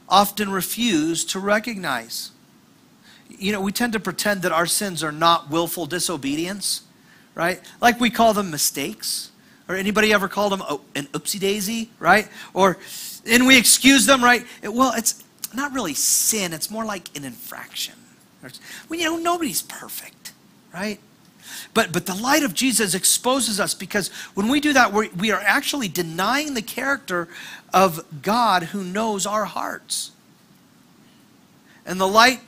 often 0.06 0.50
refuse 0.50 1.24
to 1.24 1.40
recognize. 1.40 2.30
You 3.28 3.52
know, 3.52 3.60
we 3.60 3.72
tend 3.72 3.92
to 3.94 4.00
pretend 4.00 4.42
that 4.42 4.52
our 4.52 4.66
sins 4.66 5.02
are 5.02 5.12
not 5.12 5.50
willful 5.50 5.86
disobedience, 5.86 6.82
right? 7.34 7.60
Like 7.80 8.00
we 8.00 8.10
call 8.10 8.34
them 8.34 8.50
mistakes. 8.50 9.30
Or 9.68 9.74
anybody 9.74 10.12
ever 10.12 10.28
called 10.28 10.52
them 10.52 10.62
oh, 10.68 10.80
an 10.94 11.06
oopsie 11.06 11.40
daisy, 11.40 11.90
right? 11.98 12.28
Or, 12.54 12.78
and 13.28 13.46
we 13.46 13.58
excuse 13.58 14.06
them, 14.06 14.22
right? 14.22 14.44
Well, 14.62 14.92
it's 14.96 15.24
not 15.54 15.72
really 15.72 15.94
sin, 15.94 16.52
it's 16.52 16.70
more 16.70 16.84
like 16.84 17.16
an 17.16 17.24
infraction. 17.24 17.94
Well, 18.88 19.00
you 19.00 19.06
know, 19.06 19.16
nobody's 19.16 19.62
perfect, 19.62 20.32
right? 20.72 21.00
But, 21.74 21.92
but 21.92 22.06
the 22.06 22.14
light 22.14 22.42
of 22.42 22.54
Jesus 22.54 22.94
exposes 22.94 23.58
us 23.58 23.74
because 23.74 24.08
when 24.34 24.48
we 24.48 24.60
do 24.60 24.72
that, 24.72 24.92
we're, 24.92 25.08
we 25.10 25.32
are 25.32 25.40
actually 25.40 25.88
denying 25.88 26.54
the 26.54 26.62
character 26.62 27.28
of 27.72 28.04
God 28.22 28.64
who 28.64 28.84
knows 28.84 29.26
our 29.26 29.44
hearts. 29.44 30.12
And 31.84 32.00
the 32.00 32.08
light 32.08 32.40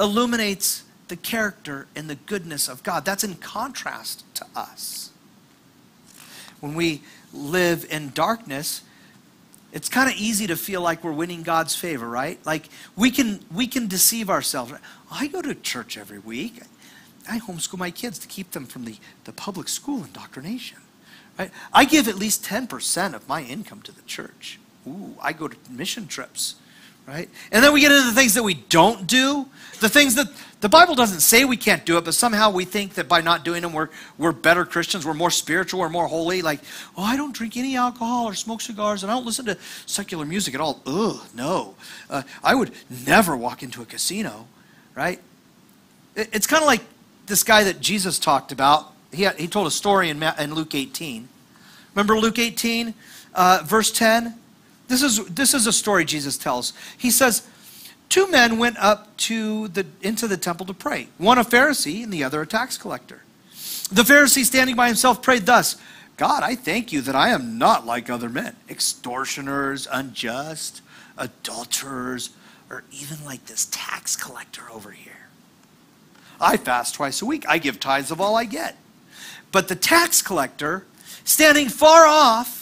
illuminates 0.00 0.84
the 1.08 1.16
character 1.16 1.86
and 1.94 2.08
the 2.08 2.14
goodness 2.14 2.68
of 2.68 2.82
God. 2.82 3.04
That's 3.04 3.24
in 3.24 3.34
contrast 3.34 4.24
to 4.34 4.46
us. 4.56 5.10
When 6.60 6.74
we 6.74 7.02
live 7.32 7.86
in 7.90 8.10
darkness, 8.10 8.82
it's 9.72 9.88
kind 9.88 10.10
of 10.10 10.16
easy 10.16 10.46
to 10.48 10.56
feel 10.56 10.80
like 10.80 11.04
we're 11.04 11.12
winning 11.12 11.42
God's 11.42 11.74
favor, 11.74 12.08
right? 12.08 12.44
Like 12.44 12.68
we 12.96 13.10
can 13.10 13.40
we 13.54 13.66
can 13.66 13.86
deceive 13.86 14.28
ourselves. 14.30 14.72
I 15.10 15.26
go 15.26 15.42
to 15.42 15.54
church 15.54 15.96
every 15.96 16.18
week. 16.18 16.62
I 17.28 17.38
homeschool 17.38 17.78
my 17.78 17.90
kids 17.90 18.18
to 18.20 18.28
keep 18.28 18.50
them 18.52 18.66
from 18.66 18.84
the, 18.84 18.96
the 19.24 19.32
public 19.32 19.68
school 19.68 20.02
indoctrination. 20.02 20.78
Right? 21.38 21.50
I 21.72 21.84
give 21.84 22.08
at 22.08 22.16
least 22.16 22.44
10% 22.44 23.14
of 23.14 23.28
my 23.28 23.42
income 23.42 23.82
to 23.82 23.92
the 23.92 24.02
church. 24.02 24.58
Ooh, 24.86 25.14
I 25.22 25.32
go 25.32 25.48
to 25.48 25.56
mission 25.70 26.06
trips. 26.06 26.56
Right? 27.06 27.28
And 27.50 27.64
then 27.64 27.72
we 27.72 27.80
get 27.80 27.90
into 27.90 28.06
the 28.06 28.14
things 28.14 28.34
that 28.34 28.42
we 28.42 28.54
don't 28.54 29.06
do, 29.06 29.46
the 29.80 29.88
things 29.88 30.14
that 30.14 30.28
the 30.60 30.68
Bible 30.68 30.94
doesn't 30.94 31.20
say 31.20 31.44
we 31.46 31.56
can't 31.56 31.86
do 31.86 31.96
it, 31.96 32.04
but 32.04 32.12
somehow 32.12 32.50
we 32.50 32.66
think 32.66 32.94
that 32.94 33.08
by 33.08 33.22
not 33.22 33.44
doing 33.44 33.62
them, 33.62 33.72
we're, 33.72 33.88
we're 34.18 34.32
better 34.32 34.66
Christians, 34.66 35.06
we're 35.06 35.14
more 35.14 35.30
spiritual, 35.30 35.80
we're 35.80 35.88
more 35.88 36.06
holy. 36.06 36.42
Like, 36.42 36.60
oh, 36.98 37.02
I 37.02 37.16
don't 37.16 37.34
drink 37.34 37.56
any 37.56 37.76
alcohol 37.76 38.26
or 38.26 38.34
smoke 38.34 38.60
cigars, 38.60 39.02
and 39.02 39.10
I 39.10 39.14
don't 39.14 39.24
listen 39.24 39.46
to 39.46 39.56
secular 39.86 40.26
music 40.26 40.54
at 40.54 40.60
all. 40.60 40.82
Ugh, 40.86 41.18
no. 41.34 41.74
Uh, 42.10 42.22
I 42.44 42.54
would 42.54 42.72
never 43.06 43.36
walk 43.36 43.62
into 43.62 43.80
a 43.80 43.86
casino, 43.86 44.46
right? 44.94 45.18
It, 46.14 46.28
it's 46.32 46.46
kind 46.46 46.62
of 46.62 46.66
like 46.66 46.82
this 47.24 47.42
guy 47.42 47.64
that 47.64 47.80
Jesus 47.80 48.18
talked 48.18 48.52
about, 48.52 48.92
he, 49.12 49.26
he 49.38 49.48
told 49.48 49.66
a 49.66 49.70
story 49.70 50.10
in, 50.10 50.22
in 50.22 50.54
Luke 50.54 50.74
18. 50.74 51.26
Remember 51.94 52.18
Luke 52.18 52.38
18, 52.38 52.92
uh, 53.34 53.62
verse 53.64 53.90
10? 53.90 54.34
This 54.90 55.04
is, 55.04 55.24
this 55.26 55.54
is 55.54 55.68
a 55.68 55.72
story 55.72 56.04
Jesus 56.04 56.36
tells. 56.36 56.72
He 56.98 57.12
says, 57.12 57.46
Two 58.08 58.28
men 58.28 58.58
went 58.58 58.76
up 58.78 59.16
to 59.18 59.68
the, 59.68 59.86
into 60.02 60.26
the 60.26 60.36
temple 60.36 60.66
to 60.66 60.74
pray, 60.74 61.06
one 61.16 61.38
a 61.38 61.44
Pharisee 61.44 62.02
and 62.02 62.12
the 62.12 62.24
other 62.24 62.42
a 62.42 62.46
tax 62.46 62.76
collector. 62.76 63.22
The 63.92 64.02
Pharisee, 64.02 64.44
standing 64.44 64.74
by 64.74 64.88
himself, 64.88 65.22
prayed 65.22 65.46
thus 65.46 65.76
God, 66.16 66.42
I 66.42 66.56
thank 66.56 66.92
you 66.92 67.02
that 67.02 67.14
I 67.14 67.28
am 67.28 67.56
not 67.56 67.86
like 67.86 68.10
other 68.10 68.28
men, 68.28 68.56
extortioners, 68.68 69.86
unjust, 69.90 70.82
adulterers, 71.16 72.30
or 72.68 72.82
even 72.90 73.24
like 73.24 73.46
this 73.46 73.68
tax 73.70 74.16
collector 74.16 74.64
over 74.72 74.90
here. 74.90 75.28
I 76.40 76.56
fast 76.56 76.96
twice 76.96 77.22
a 77.22 77.26
week. 77.26 77.44
I 77.48 77.58
give 77.58 77.78
tithes 77.78 78.10
of 78.10 78.20
all 78.20 78.34
I 78.34 78.44
get. 78.44 78.76
But 79.52 79.68
the 79.68 79.76
tax 79.76 80.20
collector, 80.20 80.84
standing 81.22 81.68
far 81.68 82.06
off, 82.06 82.59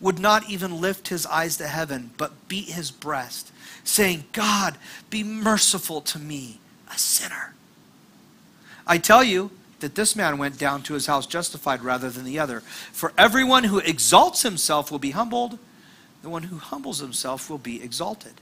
would 0.00 0.18
not 0.18 0.48
even 0.48 0.80
lift 0.80 1.08
his 1.08 1.26
eyes 1.26 1.56
to 1.56 1.66
heaven, 1.66 2.10
but 2.16 2.48
beat 2.48 2.68
his 2.68 2.90
breast, 2.90 3.50
saying, 3.84 4.24
God, 4.32 4.76
be 5.10 5.24
merciful 5.24 6.00
to 6.02 6.18
me, 6.18 6.60
a 6.92 6.98
sinner. 6.98 7.54
I 8.86 8.98
tell 8.98 9.24
you 9.24 9.50
that 9.80 9.94
this 9.94 10.16
man 10.16 10.38
went 10.38 10.58
down 10.58 10.82
to 10.82 10.94
his 10.94 11.06
house 11.06 11.26
justified 11.26 11.82
rather 11.82 12.10
than 12.10 12.24
the 12.24 12.38
other. 12.38 12.60
For 12.92 13.12
everyone 13.18 13.64
who 13.64 13.78
exalts 13.78 14.42
himself 14.42 14.90
will 14.90 14.98
be 14.98 15.10
humbled, 15.10 15.58
the 16.22 16.28
one 16.28 16.44
who 16.44 16.58
humbles 16.58 16.98
himself 16.98 17.48
will 17.48 17.58
be 17.58 17.82
exalted. 17.82 18.34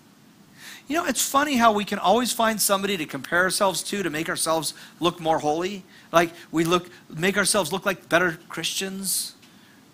You 0.88 0.96
know, 0.96 1.04
it's 1.04 1.26
funny 1.26 1.56
how 1.56 1.72
we 1.72 1.84
can 1.84 1.98
always 1.98 2.32
find 2.32 2.60
somebody 2.60 2.96
to 2.96 3.06
compare 3.06 3.42
ourselves 3.42 3.82
to 3.84 4.02
to 4.02 4.10
make 4.10 4.28
ourselves 4.28 4.72
look 5.00 5.20
more 5.20 5.40
holy. 5.40 5.82
Like 6.12 6.30
we 6.52 6.64
look 6.64 6.88
make 7.10 7.36
ourselves 7.36 7.72
look 7.72 7.84
like 7.84 8.08
better 8.08 8.38
Christians, 8.48 9.34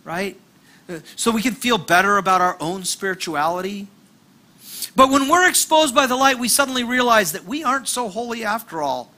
right? 0.05 0.39
So 1.17 1.31
we 1.31 1.43
can 1.43 1.55
feel 1.55 1.79
better 1.79 2.17
about 2.17 2.41
our 2.41 2.57
own 2.61 2.85
spirituality. 2.85 3.87
But 4.95 5.11
when 5.11 5.29
we're 5.29 5.49
exposed 5.49 5.95
by 5.95 6.07
the 6.07 6.17
light, 6.17 6.39
we 6.39 6.49
suddenly 6.49 6.85
realize 6.85 7.33
that 7.33 7.45
we 7.45 7.65
aren't 7.65 7.89
so 7.89 8.09
holy 8.09 8.45
after 8.45 8.83
all, 8.83 9.13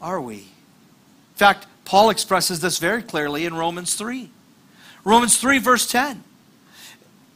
are 0.00 0.20
we? 0.20 0.36
In 0.36 1.36
fact, 1.36 1.66
Paul 1.84 2.10
expresses 2.10 2.60
this 2.60 2.78
very 2.78 3.02
clearly 3.02 3.46
in 3.46 3.54
Romans 3.54 3.94
3. 3.94 4.30
Romans 5.04 5.38
3, 5.38 5.58
verse 5.58 5.86
10. 5.86 6.22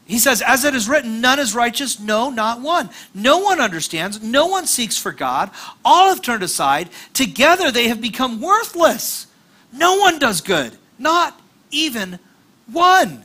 He 0.06 0.18
says, 0.18 0.42
As 0.42 0.64
it 0.64 0.75
is 0.75 0.88
written, 0.88 1.20
none 1.20 1.38
is 1.38 1.54
righteous, 1.54 2.00
no, 2.00 2.30
not 2.30 2.61
one. 2.61 2.90
No 3.14 3.38
one 3.38 3.61
understands, 3.61 4.20
no 4.20 4.49
one 4.49 4.66
seeks 4.66 4.99
for 4.99 5.12
God. 5.12 5.50
All 5.85 6.09
have 6.09 6.20
turned 6.20 6.42
aside. 6.42 6.88
Together 7.14 7.70
they 7.70 7.88
have 7.88 8.00
become 8.00 8.40
worthless. 8.40 9.28
No 9.73 9.99
one 9.99 10.18
does 10.18 10.40
good, 10.40 10.76
not 10.99 11.40
even 11.70 12.18
one. 12.66 13.25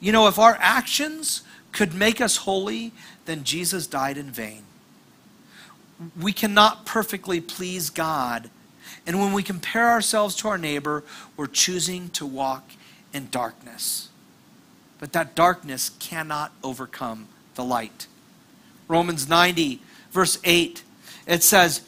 You 0.00 0.12
know, 0.12 0.28
if 0.28 0.38
our 0.38 0.56
actions 0.60 1.42
could 1.72 1.94
make 1.94 2.20
us 2.20 2.38
holy, 2.38 2.92
then 3.26 3.44
Jesus 3.44 3.86
died 3.86 4.16
in 4.16 4.30
vain. 4.30 4.62
We 6.20 6.32
cannot 6.32 6.86
perfectly 6.86 7.40
please 7.40 7.90
God. 7.90 8.50
And 9.06 9.18
when 9.18 9.32
we 9.32 9.42
compare 9.42 9.90
ourselves 9.90 10.36
to 10.36 10.48
our 10.48 10.58
neighbor, 10.58 11.04
we're 11.36 11.46
choosing 11.46 12.10
to 12.10 12.24
walk 12.24 12.70
in 13.12 13.28
darkness 13.30 14.08
but 14.98 15.12
that 15.12 15.34
darkness 15.34 15.90
cannot 15.98 16.52
overcome 16.62 17.28
the 17.54 17.64
light. 17.64 18.06
Romans 18.88 19.28
90, 19.28 19.80
verse 20.10 20.38
8, 20.44 20.82
it 21.26 21.42
says, 21.42 21.82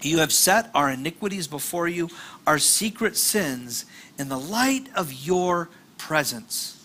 You 0.00 0.18
have 0.18 0.32
set 0.32 0.70
our 0.74 0.90
iniquities 0.90 1.46
before 1.46 1.88
you, 1.88 2.08
our 2.46 2.58
secret 2.58 3.16
sins, 3.16 3.84
in 4.18 4.28
the 4.28 4.38
light 4.38 4.88
of 4.94 5.12
your 5.12 5.68
presence. 5.98 6.78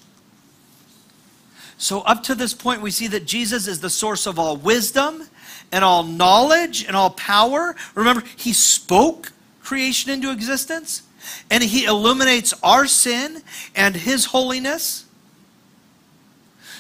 So, 1.77 2.01
up 2.01 2.24
to 2.24 2.36
this 2.36 2.53
point, 2.53 2.81
we 2.81 2.91
see 2.91 3.07
that 3.07 3.25
Jesus 3.25 3.67
is 3.67 3.81
the 3.81 3.89
source 3.89 4.25
of 4.25 4.39
all 4.39 4.57
wisdom 4.57 5.27
and 5.72 5.84
all 5.84 6.03
knowledge 6.03 6.86
and 6.86 6.96
all 6.96 7.12
power. 7.12 7.75
Remember, 7.96 8.24
he 8.36 8.53
spoke 8.53 9.31
creation 9.62 10.12
into 10.12 10.31
existence 10.31 11.03
and 11.51 11.63
he 11.63 11.86
illuminates 11.86 12.53
our 12.63 12.88
sin 12.88 13.43
and 13.75 13.96
his 13.96 14.25
holiness. 14.25 15.05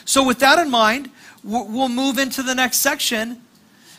So, 0.05 0.25
with 0.25 0.39
that 0.39 0.57
in 0.59 0.71
mind, 0.71 1.11
we'll 1.43 1.89
move 1.89 2.17
into 2.17 2.43
the 2.43 2.55
next 2.55 2.77
section 2.77 3.41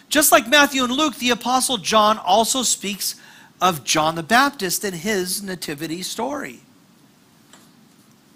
Just 0.09 0.33
like 0.33 0.49
Matthew 0.49 0.85
and 0.85 0.93
Luke, 0.93 1.17
the 1.17 1.31
Apostle 1.31 1.77
John 1.79 2.19
also 2.19 2.63
speaks 2.63 3.15
of 3.61 3.85
John 3.85 4.15
the 4.15 4.23
Baptist 4.23 4.85
in 4.85 4.95
his 4.95 5.43
nativity 5.43 6.03
story. 6.03 6.61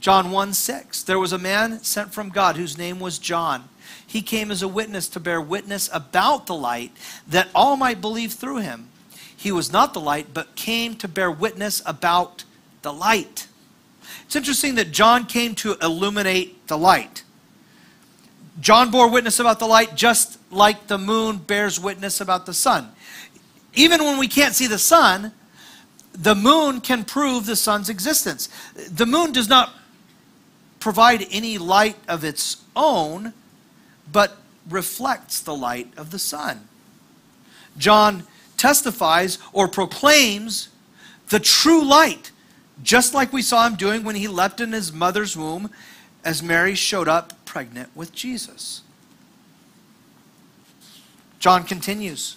John 0.03 0.33
1 0.33 0.53
6. 0.53 1.05
There 1.05 1.21
was 1.21 1.33
a 1.33 1.39
man 1.39 1.81
sent 1.85 2.13
from 2.13 2.29
God 2.31 2.57
whose 2.57 2.77
name 2.77 2.99
was 2.99 3.21
John. 3.21 3.69
He 4.05 4.21
came 4.21 4.51
as 4.51 4.61
a 4.61 4.67
witness 4.67 5.07
to 5.11 5.21
bear 5.21 5.41
witness 5.41 5.89
about 5.93 6.47
the 6.47 6.57
light, 6.57 6.91
that 7.29 7.49
all 7.55 7.77
might 7.77 8.01
believe 8.01 8.33
through 8.33 8.59
him. 8.59 8.89
He 9.35 9.53
was 9.53 9.73
not 9.73 9.95
the 9.95 10.01
light, 10.01 10.35
but 10.35 10.57
came 10.57 10.97
to 10.97 11.07
bear 11.07 11.31
witness 11.31 11.81
about 11.87 12.43
the 12.83 12.93
light. 12.93 13.47
It's 14.25 14.35
interesting 14.35 14.75
that 14.75 14.91
John 14.91 15.25
came 15.25 15.55
to 15.57 15.77
illuminate 15.81 16.67
the 16.67 16.77
light. 16.77 17.23
John 18.61 18.91
bore 18.91 19.09
witness 19.09 19.39
about 19.39 19.61
the 19.61 19.67
light 19.67 19.95
just 19.95 20.37
like 20.51 20.89
the 20.89 20.99
moon 20.99 21.39
bears 21.39 21.79
witness 21.79 22.21
about 22.21 22.45
the 22.47 22.55
sun. 22.55 22.91
Even 23.75 24.03
when 24.03 24.19
we 24.19 24.27
can't 24.27 24.55
see 24.55 24.67
the 24.67 24.79
sun, 24.79 25.33
the 26.13 26.35
moon 26.35 26.81
can 26.81 27.05
prove 27.05 27.47
the 27.47 27.57
sun's 27.57 27.89
existence. 27.89 28.49
The 28.75 29.07
moon 29.07 29.31
does 29.31 29.49
not 29.49 29.73
provide 30.83 31.27
any 31.31 31.59
light 31.59 31.97
of 32.09 32.25
its 32.25 32.57
own, 32.75 33.33
but 34.11 34.37
reflects 34.69 35.39
the 35.41 35.55
light 35.55 35.93
of 35.97 36.11
the 36.11 36.19
sun. 36.19 36.69
John 37.79 38.25
testifies 38.57 39.39
or 39.53 39.69
proclaims 39.69 40.69
the 41.29 41.39
true 41.39 41.85
light, 41.85 42.33
just 42.83 43.15
like 43.15 43.33
we 43.33 43.43
saw 43.43 43.67
him 43.67 43.77
doing 43.77 44.03
when 44.03 44.17
he 44.17 44.27
leapt 44.27 44.61
in 44.61 44.73
his 44.73 44.93
mother's 44.93 45.37
womb 45.37 45.71
as 46.25 46.43
Mary 46.43 46.75
showed 46.75 47.09
up 47.09 47.33
pregnant 47.45 47.89
with 47.95 48.13
Jesus. 48.13 48.83
John 51.39 51.65
continues 51.65 52.37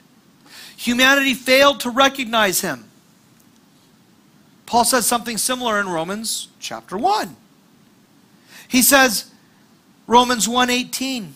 Humanity 0.81 1.35
failed 1.35 1.79
to 1.81 1.91
recognize 1.91 2.61
him. 2.61 2.85
Paul 4.65 4.83
says 4.83 5.05
something 5.05 5.37
similar 5.37 5.79
in 5.79 5.87
Romans 5.87 6.47
chapter 6.59 6.97
1. 6.97 7.35
He 8.67 8.81
says, 8.81 9.29
Romans 10.07 10.47
1:18, 10.47 11.33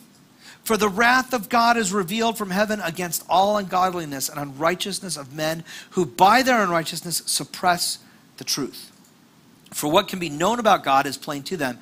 for 0.64 0.78
the 0.78 0.90
wrath 0.90 1.32
of 1.32 1.48
God 1.48 1.78
is 1.78 1.94
revealed 1.94 2.40
from 2.40 2.50
heaven 2.50 2.82
against 2.82 3.24
all 3.30 3.58
ungodliness 3.58 4.30
and 4.30 4.40
unrighteousness 4.40 5.16
of 5.16 5.36
men 5.36 5.64
who 5.92 6.08
by 6.08 6.42
their 6.42 6.64
unrighteousness 6.64 7.22
suppress 7.28 8.00
the 8.38 8.44
truth. 8.44 8.92
For 9.70 9.92
what 9.92 10.08
can 10.08 10.18
be 10.18 10.30
known 10.30 10.58
about 10.58 10.84
God 10.84 11.06
is 11.06 11.18
plain 11.18 11.44
to 11.44 11.56
them, 11.56 11.78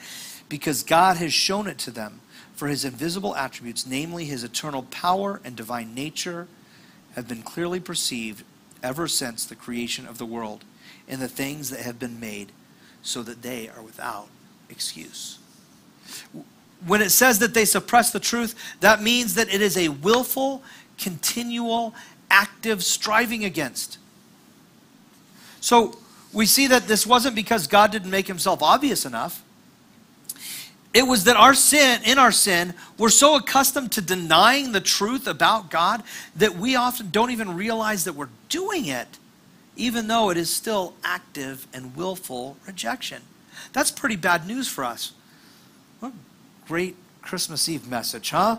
because 0.50 0.84
God 0.84 1.16
has 1.16 1.34
shown 1.34 1.68
it 1.68 1.78
to 1.78 1.92
them. 1.92 2.20
For 2.56 2.68
his 2.68 2.84
invisible 2.84 3.38
attributes, 3.38 3.88
namely 3.88 4.26
his 4.26 4.44
eternal 4.44 4.84
power 4.84 5.40
and 5.46 5.56
divine 5.56 5.96
nature, 5.96 6.50
have 7.16 7.28
been 7.28 7.44
clearly 7.44 7.80
perceived 7.80 8.44
ever 8.82 9.08
since 9.08 9.46
the 9.46 9.56
creation 9.56 10.08
of 10.08 10.18
the 10.18 10.26
world 10.26 10.64
in 11.08 11.20
the 11.20 11.28
things 11.28 11.70
that 11.70 11.82
have 11.82 12.00
been 12.00 12.20
made, 12.20 12.52
so 13.02 13.22
that 13.24 13.42
they 13.42 13.70
are 13.70 13.82
without 13.82 14.28
excuse. 14.70 15.38
When 16.86 17.02
it 17.02 17.12
says 17.12 17.40
that 17.40 17.54
they 17.54 17.66
suppress 17.66 18.12
the 18.12 18.20
truth, 18.20 18.56
that 18.80 19.02
means 19.02 19.36
that 19.36 19.54
it 19.54 19.62
is 19.62 19.78
a 19.78 19.90
willful, 19.90 20.64
continual, 20.98 21.94
active 22.32 22.84
striving 22.84 23.46
against. 23.46 23.98
So 25.60 25.98
we 26.32 26.46
see 26.46 26.68
that 26.68 26.88
this 26.88 27.06
wasn't 27.06 27.36
because 27.36 27.68
God 27.68 27.92
didn't 27.92 28.10
make 28.10 28.28
himself 28.28 28.64
obvious 28.64 29.06
enough. 29.06 29.43
It 30.94 31.08
was 31.08 31.24
that 31.24 31.36
our 31.36 31.56
sin, 31.56 32.02
in 32.06 32.20
our 32.20 32.32
sin, 32.32 32.76
we're 33.00 33.10
so 33.10 33.36
accustomed 33.36 33.92
to 33.94 34.02
denying 34.02 34.72
the 34.72 34.82
truth 34.82 35.28
about 35.28 35.72
God 35.72 36.04
that 36.36 36.56
we 36.56 36.76
often 36.76 37.10
don't 37.10 37.32
even 37.32 37.56
realize 37.56 38.04
that 38.04 38.14
we're 38.14 38.30
doing 38.48 38.86
it, 38.86 39.08
even 39.76 40.08
though 40.08 40.30
it 40.30 40.38
is 40.38 40.52
still 40.52 40.94
active 41.04 41.66
and 41.74 41.96
willful 41.96 42.58
rejection. 42.68 43.24
That's 43.74 43.90
pretty 43.90 44.18
bad 44.18 44.46
news 44.46 44.68
for 44.68 44.84
us. 44.84 45.14
What 46.00 46.12
a 46.12 46.68
great 46.68 46.96
Christmas 47.24 47.68
Eve 47.68 47.88
message, 47.88 48.30
huh? 48.30 48.58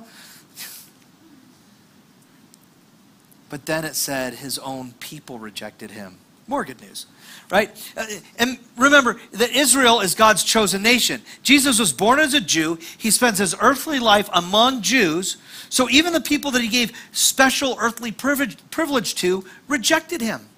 But 3.48 3.66
then 3.66 3.84
it 3.84 3.94
said 3.94 4.34
his 4.34 4.58
own 4.58 4.94
people 4.98 5.38
rejected 5.38 5.92
him. 5.92 6.18
More 6.46 6.64
good 6.64 6.80
news 6.80 7.06
right? 7.50 7.92
Uh, 7.96 8.06
and 8.38 8.58
remember 8.76 9.20
that 9.32 9.50
Israel 9.50 10.00
is 10.00 10.14
God's 10.14 10.42
chosen 10.42 10.82
nation. 10.82 11.22
Jesus 11.42 11.78
was 11.78 11.92
born 11.92 12.18
as 12.18 12.34
a 12.34 12.40
Jew. 12.40 12.78
He 12.98 13.10
spends 13.10 13.38
his 13.38 13.54
earthly 13.60 13.98
life 13.98 14.28
among 14.32 14.82
Jews. 14.82 15.36
So 15.68 15.88
even 15.90 16.12
the 16.12 16.20
people 16.20 16.50
that 16.52 16.62
he 16.62 16.68
gave 16.68 16.92
special 17.12 17.76
earthly 17.78 18.12
privilege, 18.12 18.56
privilege 18.70 19.14
to 19.16 19.44
rejected 19.68 20.20
him. 20.20 20.48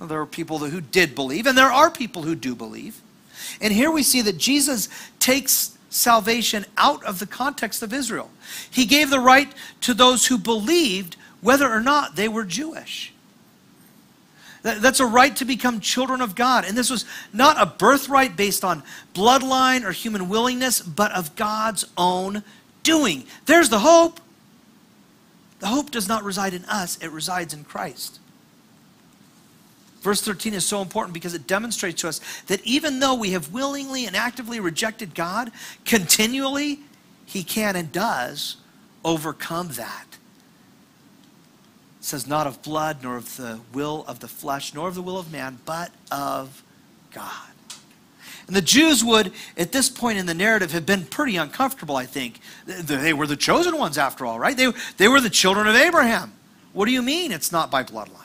There 0.00 0.20
are 0.20 0.26
people 0.26 0.58
who 0.58 0.80
did 0.80 1.14
believe, 1.14 1.46
and 1.46 1.56
there 1.56 1.72
are 1.72 1.90
people 1.90 2.22
who 2.22 2.34
do 2.34 2.54
believe. 2.54 3.00
And 3.60 3.72
here 3.72 3.90
we 3.90 4.02
see 4.02 4.20
that 4.22 4.36
Jesus 4.36 4.88
takes 5.18 5.76
salvation 5.88 6.66
out 6.76 7.02
of 7.04 7.18
the 7.18 7.26
context 7.26 7.82
of 7.82 7.94
Israel. 7.94 8.30
He 8.70 8.84
gave 8.84 9.08
the 9.08 9.20
right 9.20 9.50
to 9.82 9.94
those 9.94 10.26
who 10.26 10.36
believed, 10.36 11.16
whether 11.40 11.70
or 11.70 11.80
not 11.80 12.16
they 12.16 12.28
were 12.28 12.44
Jewish. 12.44 13.14
That's 14.66 14.98
a 14.98 15.06
right 15.06 15.34
to 15.36 15.44
become 15.44 15.78
children 15.78 16.20
of 16.20 16.34
God. 16.34 16.64
And 16.64 16.76
this 16.76 16.90
was 16.90 17.04
not 17.32 17.60
a 17.60 17.66
birthright 17.66 18.36
based 18.36 18.64
on 18.64 18.82
bloodline 19.14 19.84
or 19.84 19.92
human 19.92 20.28
willingness, 20.28 20.80
but 20.80 21.12
of 21.12 21.36
God's 21.36 21.84
own 21.96 22.42
doing. 22.82 23.24
There's 23.46 23.68
the 23.68 23.78
hope. 23.78 24.20
The 25.60 25.68
hope 25.68 25.92
does 25.92 26.08
not 26.08 26.24
reside 26.24 26.52
in 26.52 26.64
us, 26.64 26.98
it 26.98 27.10
resides 27.12 27.54
in 27.54 27.64
Christ. 27.64 28.18
Verse 30.00 30.20
13 30.20 30.54
is 30.54 30.66
so 30.66 30.82
important 30.82 31.14
because 31.14 31.34
it 31.34 31.46
demonstrates 31.46 32.00
to 32.02 32.08
us 32.08 32.20
that 32.48 32.60
even 32.64 32.98
though 32.98 33.14
we 33.14 33.30
have 33.30 33.52
willingly 33.52 34.06
and 34.06 34.14
actively 34.14 34.60
rejected 34.60 35.14
God, 35.14 35.50
continually, 35.84 36.80
He 37.24 37.42
can 37.42 37.76
and 37.76 37.90
does 37.90 38.56
overcome 39.04 39.68
that 39.68 40.15
says, 42.06 42.26
Not 42.26 42.46
of 42.46 42.62
blood, 42.62 42.98
nor 43.02 43.16
of 43.16 43.36
the 43.36 43.60
will 43.72 44.04
of 44.06 44.20
the 44.20 44.28
flesh, 44.28 44.72
nor 44.72 44.88
of 44.88 44.94
the 44.94 45.02
will 45.02 45.18
of 45.18 45.32
man, 45.32 45.58
but 45.64 45.90
of 46.10 46.62
God. 47.12 47.48
And 48.46 48.54
the 48.54 48.62
Jews 48.62 49.02
would, 49.02 49.32
at 49.56 49.72
this 49.72 49.88
point 49.88 50.18
in 50.18 50.26
the 50.26 50.34
narrative, 50.34 50.70
have 50.70 50.86
been 50.86 51.04
pretty 51.04 51.36
uncomfortable, 51.36 51.96
I 51.96 52.06
think. 52.06 52.40
They 52.64 53.12
were 53.12 53.26
the 53.26 53.36
chosen 53.36 53.76
ones, 53.76 53.98
after 53.98 54.24
all, 54.24 54.38
right? 54.38 54.56
They, 54.56 54.72
they 54.98 55.08
were 55.08 55.20
the 55.20 55.30
children 55.30 55.66
of 55.66 55.74
Abraham. 55.74 56.32
What 56.72 56.84
do 56.84 56.92
you 56.92 57.02
mean 57.02 57.32
it's 57.32 57.50
not 57.50 57.70
by 57.70 57.82
bloodline? 57.82 58.22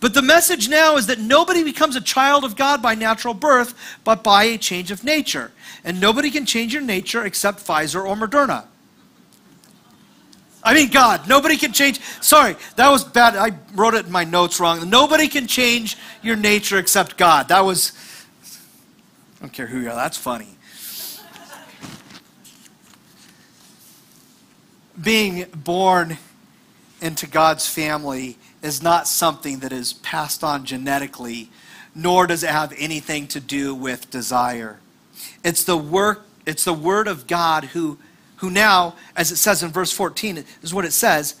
But 0.00 0.14
the 0.14 0.22
message 0.22 0.68
now 0.68 0.96
is 0.96 1.06
that 1.08 1.18
nobody 1.18 1.64
becomes 1.64 1.96
a 1.96 2.00
child 2.00 2.44
of 2.44 2.56
God 2.56 2.80
by 2.80 2.94
natural 2.94 3.34
birth, 3.34 3.74
but 4.04 4.22
by 4.22 4.44
a 4.44 4.58
change 4.58 4.90
of 4.90 5.04
nature. 5.04 5.50
And 5.84 6.00
nobody 6.00 6.30
can 6.30 6.46
change 6.46 6.72
your 6.72 6.82
nature 6.82 7.24
except 7.24 7.58
Pfizer 7.58 8.06
or 8.08 8.16
Moderna. 8.16 8.64
I 10.62 10.74
mean, 10.74 10.90
God. 10.90 11.28
Nobody 11.28 11.56
can 11.56 11.72
change. 11.72 12.00
Sorry, 12.20 12.56
that 12.76 12.88
was 12.88 13.04
bad. 13.04 13.36
I 13.36 13.56
wrote 13.74 13.94
it 13.94 14.06
in 14.06 14.12
my 14.12 14.24
notes 14.24 14.60
wrong. 14.60 14.90
Nobody 14.90 15.28
can 15.28 15.46
change 15.46 15.96
your 16.22 16.36
nature 16.36 16.78
except 16.78 17.16
God. 17.16 17.48
That 17.48 17.60
was. 17.60 17.92
I 19.38 19.42
don't 19.42 19.52
care 19.52 19.66
who 19.66 19.80
you 19.80 19.90
are. 19.90 19.94
That's 19.94 20.16
funny. 20.16 20.48
Being 25.00 25.46
born 25.54 26.18
into 27.00 27.28
God's 27.28 27.68
family 27.68 28.36
is 28.62 28.82
not 28.82 29.06
something 29.06 29.60
that 29.60 29.72
is 29.72 29.92
passed 29.92 30.42
on 30.42 30.64
genetically, 30.64 31.50
nor 31.94 32.26
does 32.26 32.42
it 32.42 32.50
have 32.50 32.74
anything 32.76 33.28
to 33.28 33.40
do 33.40 33.74
with 33.74 34.10
desire. 34.10 34.80
It's 35.44 35.62
the 35.62 35.76
work, 35.76 36.26
it's 36.46 36.64
the 36.64 36.72
word 36.72 37.06
of 37.06 37.28
God 37.28 37.66
who 37.66 37.98
who 38.38 38.50
now, 38.50 38.94
as 39.16 39.30
it 39.30 39.36
says 39.36 39.62
in 39.62 39.70
verse 39.70 39.92
14, 39.92 40.44
is 40.62 40.74
what 40.74 40.84
it 40.84 40.92
says, 40.92 41.36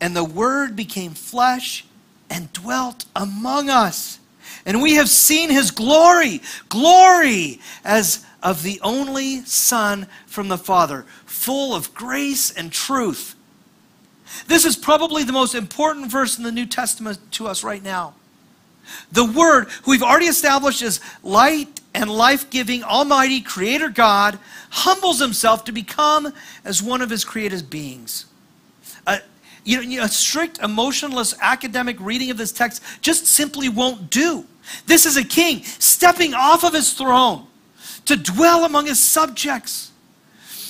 and 0.00 0.14
the 0.14 0.24
Word 0.24 0.76
became 0.76 1.12
flesh 1.12 1.86
and 2.28 2.52
dwelt 2.52 3.06
among 3.14 3.70
us. 3.70 4.18
And 4.64 4.82
we 4.82 4.94
have 4.94 5.08
seen 5.08 5.50
his 5.50 5.70
glory, 5.70 6.42
glory 6.68 7.60
as 7.84 8.24
of 8.42 8.62
the 8.62 8.80
only 8.82 9.42
Son 9.44 10.06
from 10.26 10.48
the 10.48 10.58
Father, 10.58 11.04
full 11.24 11.74
of 11.74 11.94
grace 11.94 12.50
and 12.50 12.72
truth. 12.72 13.34
This 14.48 14.64
is 14.64 14.76
probably 14.76 15.22
the 15.22 15.32
most 15.32 15.54
important 15.54 16.10
verse 16.10 16.36
in 16.36 16.44
the 16.44 16.52
New 16.52 16.66
Testament 16.66 17.18
to 17.32 17.46
us 17.46 17.62
right 17.64 17.82
now. 17.82 18.14
The 19.12 19.24
Word, 19.24 19.68
who 19.84 19.92
we've 19.92 20.02
already 20.02 20.26
established 20.26 20.82
as 20.82 21.00
light 21.22 21.80
and 21.96 22.10
life 22.10 22.50
giving, 22.50 22.84
almighty 22.84 23.40
creator 23.40 23.88
God, 23.88 24.38
humbles 24.68 25.18
himself 25.18 25.64
to 25.64 25.72
become 25.72 26.32
as 26.62 26.82
one 26.82 27.00
of 27.00 27.08
his 27.08 27.24
created 27.24 27.70
beings. 27.70 28.26
Uh, 29.06 29.18
you 29.64 29.82
know, 29.96 30.04
a 30.04 30.08
strict, 30.08 30.58
emotionless 30.58 31.34
academic 31.40 31.96
reading 31.98 32.30
of 32.30 32.36
this 32.36 32.52
text 32.52 32.82
just 33.00 33.26
simply 33.26 33.70
won't 33.70 34.10
do. 34.10 34.44
This 34.84 35.06
is 35.06 35.16
a 35.16 35.24
king 35.24 35.62
stepping 35.64 36.34
off 36.34 36.64
of 36.64 36.74
his 36.74 36.92
throne 36.92 37.46
to 38.04 38.16
dwell 38.16 38.66
among 38.66 38.86
his 38.86 39.00
subjects. 39.00 39.90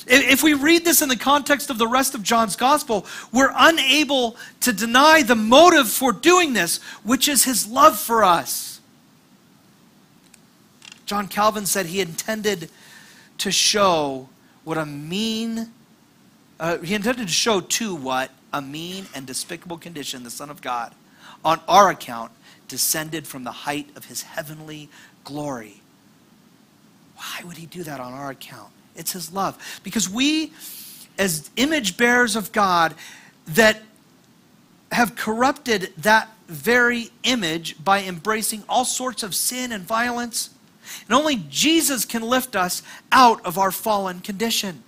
If 0.07 0.41
we 0.41 0.53
read 0.53 0.85
this 0.85 1.01
in 1.01 1.09
the 1.09 1.17
context 1.17 1.69
of 1.69 1.77
the 1.77 1.87
rest 1.87 2.15
of 2.15 2.23
John's 2.23 2.55
gospel, 2.55 3.05
we're 3.33 3.51
unable 3.53 4.37
to 4.61 4.71
deny 4.71 5.23
the 5.23 5.35
motive 5.35 5.89
for 5.89 6.13
doing 6.13 6.53
this, 6.53 6.77
which 7.03 7.27
is 7.27 7.43
his 7.43 7.67
love 7.67 7.99
for 7.99 8.23
us. 8.23 8.76
John 11.07 11.27
Calvin 11.29 11.65
said 11.65 11.87
he 11.87 12.01
intended 12.01 12.69
to 13.39 13.51
show 13.51 14.29
what 14.65 14.77
a 14.77 14.85
mean, 14.85 15.71
uh, 16.59 16.77
he 16.79 16.93
intended 16.93 17.27
to 17.27 17.33
show 17.33 17.61
to 17.61 17.95
what 17.95 18.29
a 18.53 18.61
mean 18.61 19.05
and 19.15 19.25
despicable 19.25 19.77
condition 19.77 20.23
the 20.23 20.29
Son 20.29 20.49
of 20.49 20.61
God, 20.61 20.93
on 21.45 21.61
our 21.67 21.89
account, 21.89 22.33
descended 22.67 23.25
from 23.25 23.45
the 23.45 23.51
height 23.51 23.89
of 23.95 24.05
his 24.05 24.23
heavenly 24.23 24.89
glory. 25.23 25.81
Why 27.15 27.45
would 27.45 27.57
he 27.57 27.65
do 27.65 27.83
that 27.83 28.01
on 28.01 28.11
our 28.13 28.29
account? 28.29 28.71
It's 28.95 29.13
his 29.13 29.31
love. 29.31 29.79
Because 29.83 30.09
we, 30.09 30.51
as 31.17 31.49
image 31.55 31.95
bearers 31.95 32.35
of 32.35 32.51
God, 32.51 32.93
that 33.47 33.81
have 34.91 35.15
corrupted 35.15 35.93
that 35.97 36.29
very 36.47 37.11
image 37.23 37.81
by 37.81 38.03
embracing 38.03 38.63
all 38.67 38.83
sorts 38.83 39.23
of 39.23 39.33
sin 39.33 39.71
and 39.71 39.83
violence. 39.83 40.49
And 41.07 41.15
only 41.15 41.43
Jesus 41.49 42.05
can 42.05 42.21
lift 42.21 42.55
us 42.55 42.83
out 43.11 43.45
of 43.45 43.57
our 43.57 43.71
fallen 43.71 44.19
condition. 44.19 44.83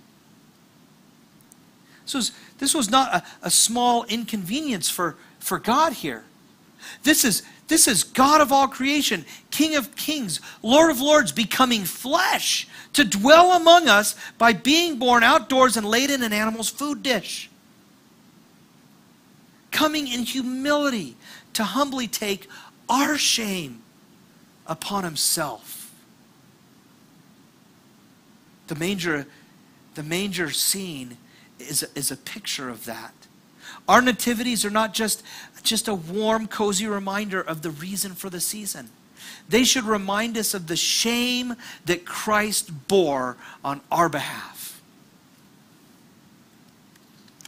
This 2.04 2.14
was, 2.14 2.32
this 2.58 2.74
was 2.74 2.90
not 2.90 3.14
a, 3.14 3.22
a 3.42 3.50
small 3.50 4.04
inconvenience 4.04 4.88
for, 4.88 5.16
for 5.38 5.58
God 5.58 5.92
here. 5.92 6.24
This 7.02 7.24
is, 7.24 7.42
this 7.68 7.86
is 7.86 8.02
God 8.02 8.40
of 8.40 8.50
all 8.50 8.66
creation, 8.66 9.24
King 9.50 9.76
of 9.76 9.94
kings, 9.94 10.40
Lord 10.62 10.90
of 10.90 11.00
lords, 11.00 11.30
becoming 11.30 11.84
flesh 11.84 12.66
to 12.94 13.04
dwell 13.04 13.52
among 13.52 13.88
us 13.88 14.16
by 14.38 14.52
being 14.52 14.98
born 14.98 15.22
outdoors 15.22 15.76
and 15.76 15.86
laid 15.86 16.10
in 16.10 16.22
an 16.22 16.32
animal's 16.32 16.70
food 16.70 17.02
dish. 17.02 17.48
Coming 19.70 20.08
in 20.08 20.24
humility 20.24 21.16
to 21.52 21.62
humbly 21.62 22.08
take 22.08 22.48
our 22.88 23.16
shame 23.16 23.82
upon 24.66 25.04
himself. 25.04 25.79
The 28.70 28.76
manger, 28.76 29.26
the 29.96 30.04
manger 30.04 30.48
scene 30.52 31.16
is 31.58 31.82
is 31.96 32.12
a 32.12 32.16
picture 32.16 32.68
of 32.68 32.84
that. 32.84 33.12
Our 33.88 34.00
nativities 34.00 34.64
are 34.64 34.70
not 34.70 34.94
just, 34.94 35.24
just 35.64 35.88
a 35.88 35.94
warm, 35.94 36.46
cozy 36.46 36.86
reminder 36.86 37.40
of 37.40 37.62
the 37.62 37.70
reason 37.70 38.12
for 38.12 38.30
the 38.30 38.38
season. 38.38 38.90
They 39.48 39.64
should 39.64 39.82
remind 39.82 40.38
us 40.38 40.54
of 40.54 40.68
the 40.68 40.76
shame 40.76 41.56
that 41.86 42.06
Christ 42.06 42.86
bore 42.86 43.36
on 43.64 43.80
our 43.90 44.08
behalf. 44.08 44.59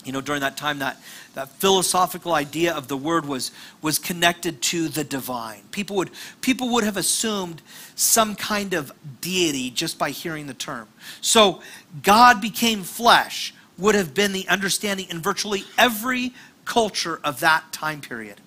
You 0.04 0.12
know, 0.12 0.20
during 0.20 0.40
that 0.40 0.56
time, 0.56 0.80
that, 0.80 1.00
that 1.34 1.48
philosophical 1.48 2.34
idea 2.34 2.74
of 2.74 2.88
the 2.88 2.96
word 2.96 3.24
was, 3.24 3.52
was 3.80 3.98
connected 3.98 4.60
to 4.62 4.88
the 4.88 5.04
divine. 5.04 5.62
People 5.70 5.96
would, 5.96 6.10
people 6.40 6.70
would 6.70 6.82
have 6.82 6.96
assumed 6.96 7.62
some 7.94 8.34
kind 8.34 8.74
of 8.74 8.92
deity 9.20 9.70
just 9.70 9.98
by 9.98 10.10
hearing 10.10 10.48
the 10.48 10.54
term. 10.54 10.88
So, 11.20 11.62
God 12.02 12.40
became 12.40 12.82
flesh 12.82 13.54
would 13.78 13.94
have 13.94 14.14
been 14.14 14.32
the 14.32 14.48
understanding 14.48 15.06
in 15.10 15.20
virtually 15.20 15.64
every 15.78 16.32
culture 16.64 17.20
of 17.24 17.40
that 17.40 17.72
time 17.72 18.00
period. 18.00 18.40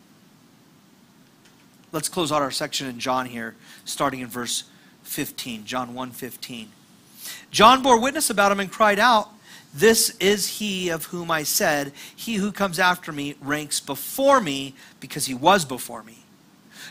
Let's 1.91 2.09
close 2.09 2.31
out 2.31 2.41
our 2.41 2.51
section 2.51 2.87
in 2.87 2.99
John 2.99 3.25
here, 3.25 3.55
starting 3.85 4.19
in 4.19 4.27
verse 4.27 4.65
15, 5.03 5.65
John 5.65 5.93
1 5.93 6.11
15. 6.11 6.69
John 7.51 7.81
bore 7.81 7.99
witness 7.99 8.29
about 8.29 8.51
him 8.51 8.59
and 8.59 8.71
cried 8.71 8.99
out, 8.99 9.29
This 9.75 10.15
is 10.21 10.59
he 10.59 10.89
of 10.89 11.05
whom 11.05 11.29
I 11.29 11.43
said, 11.43 11.91
He 12.15 12.35
who 12.35 12.53
comes 12.53 12.79
after 12.79 13.11
me 13.11 13.35
ranks 13.41 13.81
before 13.81 14.39
me 14.39 14.73
because 15.01 15.25
he 15.25 15.33
was 15.33 15.65
before 15.65 16.01
me. 16.01 16.19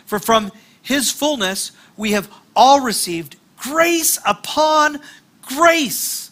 For 0.05 0.19
from 0.19 0.53
his 0.83 1.11
fullness 1.11 1.73
we 1.97 2.13
have 2.13 2.31
all 2.55 2.81
received 2.81 3.37
grace 3.57 4.19
upon 4.27 5.01
grace. 5.41 6.31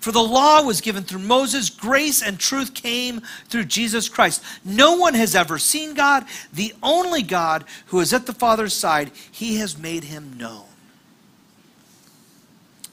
For 0.00 0.10
the 0.10 0.22
law 0.22 0.62
was 0.62 0.80
given 0.80 1.04
through 1.04 1.20
Moses, 1.20 1.70
grace 1.70 2.22
and 2.22 2.38
truth 2.38 2.74
came 2.74 3.22
through 3.48 3.64
Jesus 3.64 4.08
Christ. 4.08 4.42
No 4.64 4.96
one 4.96 5.14
has 5.14 5.34
ever 5.34 5.58
seen 5.58 5.94
God, 5.94 6.24
the 6.52 6.74
only 6.82 7.22
God 7.22 7.64
who 7.86 8.00
is 8.00 8.12
at 8.12 8.26
the 8.26 8.32
Father's 8.32 8.74
side, 8.74 9.10
he 9.30 9.56
has 9.56 9.78
made 9.78 10.04
him 10.04 10.36
known. 10.36 10.66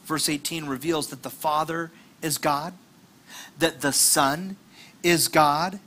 Verse 0.04 0.28
18 0.28 0.66
reveals 0.66 1.08
that 1.08 1.22
the 1.22 1.30
Father 1.30 1.90
is 2.20 2.38
God, 2.38 2.72
that 3.58 3.80
the 3.80 3.92
Son 3.92 4.56
is 5.02 5.28
God. 5.28 5.78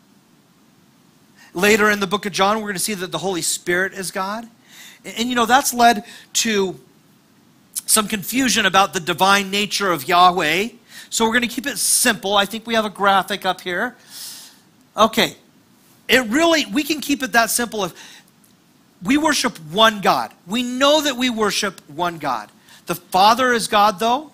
Later 1.53 1.89
in 1.89 1.99
the 1.99 2.07
book 2.07 2.25
of 2.25 2.31
John, 2.31 2.57
we're 2.57 2.63
going 2.63 2.73
to 2.75 2.79
see 2.79 2.93
that 2.93 3.12
the 3.12 3.17
Holy 3.17 3.41
Spirit 3.41 3.93
is 3.93 4.12
God. 4.12 4.47
And, 5.03 5.15
and 5.19 5.29
you 5.29 5.36
know, 5.36 5.45
that's 5.45 5.73
led 5.73 6.03
to 6.33 6.79
some 7.86 8.07
confusion 8.07 8.65
about 8.65 8.93
the 8.93 8.99
divine 8.99 9.49
nature 9.49 9.91
of 9.91 10.07
Yahweh 10.07 10.69
so 11.10 11.25
we're 11.25 11.31
going 11.31 11.47
to 11.47 11.47
keep 11.47 11.67
it 11.67 11.77
simple. 11.77 12.36
I 12.36 12.45
think 12.45 12.67
we 12.67 12.73
have 12.75 12.86
a 12.86 12.89
graphic 12.89 13.45
up 13.45 13.62
here. 13.62 13.95
Okay. 14.95 15.36
It 16.07 16.25
really, 16.27 16.65
we 16.65 16.83
can 16.83 17.01
keep 17.01 17.23
it 17.23 17.33
that 17.33 17.49
simple 17.49 17.86
if 17.86 18.23
we 19.03 19.17
worship 19.17 19.57
one 19.71 20.01
God. 20.01 20.33
We 20.45 20.63
know 20.63 21.01
that 21.01 21.15
we 21.15 21.29
worship 21.29 21.81
one 21.89 22.17
God. 22.17 22.49
The 22.88 22.95
Father 22.95 23.53
is 23.53 23.67
God, 23.67 23.99
though. 23.99 24.31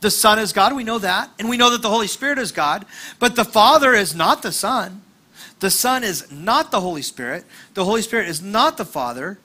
The 0.00 0.10
Son 0.10 0.38
is 0.38 0.52
God. 0.52 0.74
We 0.74 0.84
know 0.84 0.98
that. 0.98 1.30
And 1.38 1.48
we 1.48 1.56
know 1.56 1.70
that 1.70 1.82
the 1.82 1.90
Holy 1.90 2.06
Spirit 2.06 2.38
is 2.38 2.52
God. 2.52 2.84
But 3.18 3.36
the 3.36 3.44
Father 3.44 3.92
is 3.92 4.14
not 4.14 4.42
the 4.42 4.52
Son. 4.52 5.02
The 5.60 5.70
Son 5.70 6.04
is 6.04 6.30
not 6.30 6.70
the 6.70 6.80
Holy 6.80 7.02
Spirit. 7.02 7.44
The 7.74 7.84
Holy 7.84 8.02
Spirit 8.02 8.28
is 8.28 8.42
not 8.42 8.76
the 8.76 8.84
Father. 8.84 9.38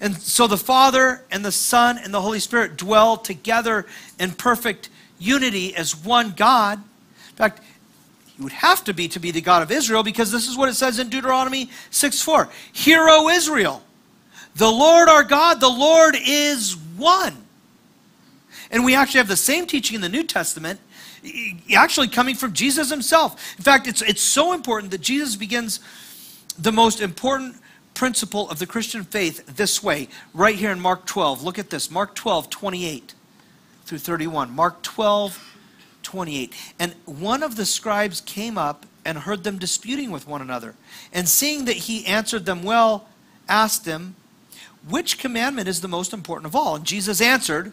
And 0.00 0.16
so 0.16 0.46
the 0.46 0.56
Father 0.56 1.24
and 1.30 1.44
the 1.44 1.52
Son 1.52 1.98
and 1.98 2.14
the 2.14 2.20
Holy 2.20 2.40
Spirit 2.40 2.76
dwell 2.76 3.16
together 3.16 3.86
in 4.18 4.32
perfect 4.32 4.88
unity 5.18 5.74
as 5.74 5.96
one 5.96 6.32
God. 6.32 6.78
In 6.78 7.36
fact, 7.36 7.62
he 8.36 8.42
would 8.42 8.52
have 8.52 8.84
to 8.84 8.94
be 8.94 9.08
to 9.08 9.20
be 9.20 9.30
the 9.30 9.42
God 9.42 9.62
of 9.62 9.70
Israel 9.70 10.02
because 10.02 10.32
this 10.32 10.48
is 10.48 10.56
what 10.56 10.68
it 10.68 10.74
says 10.74 10.98
in 10.98 11.10
Deuteronomy 11.10 11.70
6 11.90 12.22
4. 12.22 12.48
Hear, 12.72 13.06
O 13.08 13.28
Israel, 13.28 13.82
the 14.54 14.70
Lord 14.70 15.08
our 15.08 15.24
God, 15.24 15.60
the 15.60 15.68
Lord 15.68 16.16
is 16.18 16.76
one. 16.96 17.36
And 18.70 18.84
we 18.84 18.94
actually 18.94 19.18
have 19.18 19.28
the 19.28 19.36
same 19.36 19.66
teaching 19.66 19.96
in 19.96 20.00
the 20.00 20.08
New 20.08 20.22
Testament, 20.22 20.80
actually 21.74 22.08
coming 22.08 22.34
from 22.34 22.52
Jesus 22.52 22.90
himself. 22.90 23.56
In 23.58 23.64
fact, 23.64 23.86
it's, 23.86 24.02
it's 24.02 24.22
so 24.22 24.52
important 24.52 24.92
that 24.92 25.00
Jesus 25.00 25.36
begins 25.36 25.80
the 26.58 26.72
most 26.72 27.00
important 27.00 27.56
principle 27.94 28.48
of 28.48 28.58
the 28.58 28.66
Christian 28.66 29.02
faith 29.04 29.44
this 29.56 29.82
way, 29.82 30.08
right 30.32 30.54
here 30.54 30.70
in 30.70 30.80
Mark 30.80 31.04
12. 31.06 31.42
Look 31.42 31.58
at 31.58 31.70
this 31.70 31.90
Mark 31.90 32.14
12, 32.14 32.48
28 32.48 33.14
through 33.84 33.98
31. 33.98 34.54
Mark 34.54 34.82
12, 34.82 35.56
28. 36.02 36.54
And 36.78 36.94
one 37.06 37.42
of 37.42 37.56
the 37.56 37.66
scribes 37.66 38.20
came 38.20 38.56
up 38.56 38.86
and 39.04 39.18
heard 39.18 39.44
them 39.44 39.58
disputing 39.58 40.10
with 40.10 40.26
one 40.26 40.40
another. 40.40 40.74
And 41.12 41.28
seeing 41.28 41.64
that 41.64 41.76
he 41.76 42.06
answered 42.06 42.46
them 42.46 42.62
well, 42.62 43.08
asked 43.48 43.84
them, 43.84 44.14
Which 44.88 45.18
commandment 45.18 45.68
is 45.68 45.80
the 45.80 45.88
most 45.88 46.12
important 46.12 46.46
of 46.46 46.54
all? 46.54 46.76
And 46.76 46.84
Jesus 46.84 47.20
answered, 47.20 47.72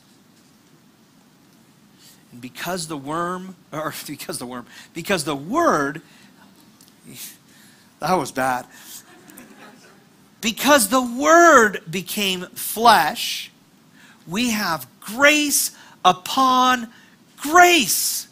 Because 2.39 2.87
the 2.87 2.97
worm, 2.97 3.55
or 3.71 3.93
because 4.07 4.39
the 4.39 4.45
worm, 4.45 4.65
because 4.93 5.23
the 5.23 5.35
word, 5.35 6.01
that 7.99 8.15
was 8.15 8.31
bad. 8.31 8.65
because 10.41 10.89
the 10.89 11.01
Word 11.01 11.83
became 11.89 12.41
flesh, 12.55 13.51
we 14.27 14.49
have 14.51 14.87
grace 14.99 15.71
upon 16.03 16.87
grace. 17.37 18.27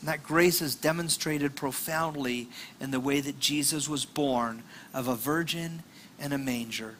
And 0.00 0.08
that 0.08 0.22
grace 0.22 0.60
is 0.60 0.74
demonstrated 0.74 1.56
profoundly 1.56 2.48
in 2.80 2.90
the 2.90 3.00
way 3.00 3.20
that 3.20 3.40
Jesus 3.40 3.88
was 3.88 4.04
born 4.04 4.62
of 4.92 5.08
a 5.08 5.16
virgin 5.16 5.82
and 6.20 6.32
a 6.32 6.38
manger. 6.38 6.96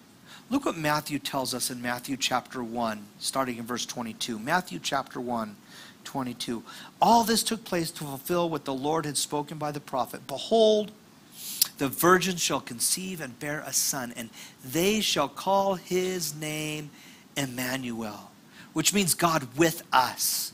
Look 0.49 0.65
what 0.65 0.77
Matthew 0.77 1.19
tells 1.19 1.55
us 1.55 1.71
in 1.71 1.83
Matthew 1.83 2.17
chapter 2.17 2.63
1, 2.63 3.05
starting 3.19 3.57
in 3.59 3.65
verse 3.65 3.85
22. 3.85 4.39
Matthew 4.39 4.79
chapter 4.81 5.21
1, 5.21 5.57
22. 6.05 6.63
All 7.03 7.25
this 7.25 7.43
took 7.43 7.65
place 7.65 7.91
to 7.91 8.05
fulfill 8.05 8.49
what 8.49 8.65
the 8.65 8.73
Lord 8.73 9.07
had 9.07 9.17
spoken 9.17 9.59
by 9.59 9.73
the 9.73 9.81
prophet. 9.81 10.29
Behold, 10.29 10.93
the 11.79 11.89
virgin 11.89 12.37
shall 12.37 12.61
conceive 12.61 13.21
and 13.21 13.41
bear 13.41 13.65
a 13.67 13.73
son, 13.73 14.13
and 14.17 14.31
they 14.65 15.01
shall 15.01 15.29
call 15.29 15.75
his 15.75 16.33
name 16.37 16.91
Emmanuel, 17.37 18.31
which 18.73 18.95
means 18.95 19.15
God 19.15 19.49
with 19.57 19.83
us. 19.93 20.53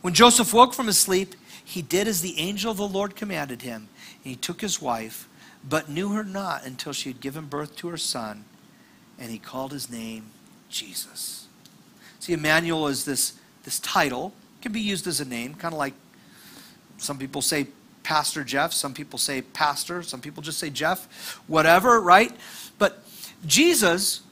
When 0.00 0.12
Joseph 0.12 0.52
woke 0.52 0.74
from 0.74 0.88
his 0.88 0.98
sleep, 0.98 1.36
he 1.64 1.82
did 1.82 2.08
as 2.08 2.20
the 2.20 2.38
angel 2.40 2.72
of 2.72 2.78
the 2.78 2.88
Lord 2.88 3.14
commanded 3.14 3.62
him. 3.62 3.88
And 4.24 4.30
he 4.30 4.36
took 4.36 4.60
his 4.60 4.82
wife, 4.82 5.28
but 5.66 5.88
knew 5.88 6.08
her 6.14 6.24
not 6.24 6.66
until 6.66 6.92
she 6.92 7.10
had 7.10 7.20
given 7.20 7.46
birth 7.46 7.76
to 7.76 7.88
her 7.88 7.96
son, 7.96 8.44
and 9.18 9.30
he 9.30 9.38
called 9.38 9.72
his 9.72 9.90
name 9.90 10.26
Jesus. 10.68 11.46
See, 12.20 12.32
Emmanuel 12.32 12.88
is 12.88 13.04
this, 13.04 13.34
this 13.64 13.80
title, 13.80 14.32
can 14.60 14.72
be 14.72 14.80
used 14.80 15.06
as 15.06 15.20
a 15.20 15.24
name, 15.24 15.54
kind 15.54 15.72
of 15.72 15.78
like 15.78 15.94
some 16.98 17.18
people 17.18 17.42
say 17.42 17.68
Pastor 18.02 18.42
Jeff, 18.42 18.72
some 18.72 18.94
people 18.94 19.18
say 19.18 19.42
Pastor, 19.42 20.02
some 20.02 20.20
people 20.20 20.42
just 20.42 20.58
say 20.58 20.70
Jeff, 20.70 21.40
whatever, 21.46 22.00
right? 22.00 22.32
But 22.78 23.02
Jesus 23.46 24.22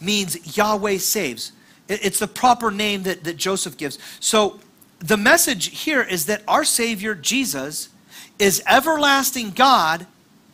means 0.00 0.56
Yahweh 0.56 0.98
saves. 0.98 1.52
It's 1.88 2.18
the 2.18 2.28
proper 2.28 2.70
name 2.70 3.04
that, 3.04 3.24
that 3.24 3.36
Joseph 3.36 3.76
gives. 3.76 3.98
So 4.20 4.60
the 4.98 5.16
message 5.16 5.80
here 5.80 6.02
is 6.02 6.26
that 6.26 6.42
our 6.48 6.64
Savior, 6.64 7.14
Jesus, 7.14 7.88
is 8.38 8.62
everlasting 8.66 9.50
God 9.50 10.06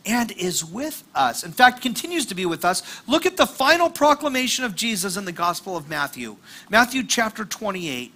and 0.05 0.33
is 0.33 0.65
with 0.65 1.05
us. 1.15 1.45
In 1.45 1.53
fact, 1.53 1.83
continues 1.83 2.27
to 2.27 2.35
be 2.35 2.47
with 2.47 2.65
us. 2.65 3.03
Look 3.07 3.27
at 3.27 3.37
the 3.37 3.47
final 3.47 3.89
proclamation 3.89 4.65
of 4.65 4.75
Jesus 4.75 5.17
in 5.17 5.25
the 5.25 5.33
Gospel 5.33 5.77
of 5.77 5.89
Matthew. 5.89 6.37
Matthew 6.71 7.05
chapter 7.05 7.45
28. 7.45 8.13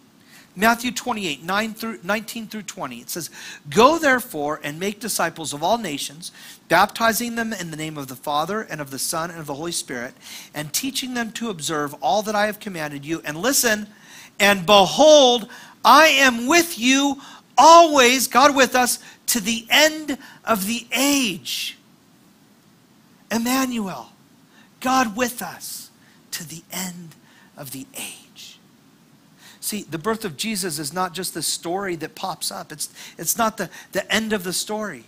Matthew 0.59 0.90
28, 0.90 1.42
9 1.42 1.75
through, 1.75 1.99
19 2.03 2.46
through 2.49 2.62
20. 2.62 2.96
It 2.96 3.11
says, 3.11 3.29
Go 3.68 3.99
therefore 3.99 4.59
and 4.64 4.81
make 4.81 5.01
disciples 5.01 5.53
of 5.53 5.62
all 5.62 5.77
nations, 5.77 6.33
baptizing 6.68 7.35
them 7.35 7.53
in 7.53 7.70
the 7.70 7.77
name 7.77 7.99
of 7.99 8.09
the 8.09 8.16
Father 8.16 8.62
and 8.62 8.81
of 8.81 8.90
the 8.90 8.99
Son 8.99 9.31
and 9.31 9.38
of 9.38 9.46
the 9.46 9.55
Holy 9.55 9.70
Spirit, 9.70 10.14
and 10.55 10.72
teaching 10.72 11.12
them 11.12 11.31
to 11.33 11.51
observe 11.51 11.94
all 12.01 12.22
that 12.22 12.35
I 12.35 12.46
have 12.46 12.59
commanded 12.59 13.05
you. 13.05 13.20
And 13.27 13.37
listen, 13.37 13.87
and 14.40 14.64
behold, 14.64 15.51
I 15.85 16.07
am 16.07 16.46
with 16.46 16.79
you 16.79 17.20
always, 17.57 18.29
God 18.29 18.55
with 18.55 18.75
us, 18.75 18.99
to 19.27 19.40
the 19.40 19.66
end 19.71 20.19
of 20.45 20.66
the 20.66 20.87
age. 20.92 21.77
Emmanuel, 23.31 24.11
God 24.81 25.16
with 25.16 25.42
us 25.42 25.90
to 26.33 26.49
the 26.49 26.62
end 26.71 27.14
of 27.57 27.73
the 27.73 27.87
age. 27.95 28.59
See, 29.61 29.83
the 29.83 29.99
birth 29.99 30.25
of 30.25 30.37
Jesus 30.37 30.79
is 30.79 30.92
not 30.92 31.12
just 31.12 31.35
the 31.35 31.42
story 31.42 31.97
that 31.97 32.14
pops 32.14 32.53
up. 32.53 32.71
It's, 32.71 32.88
it's 33.19 33.37
not 33.37 33.57
the, 33.57 33.69
the 33.92 34.11
end 34.14 34.33
of 34.33 34.45
the 34.45 34.53
story. 34.53 35.05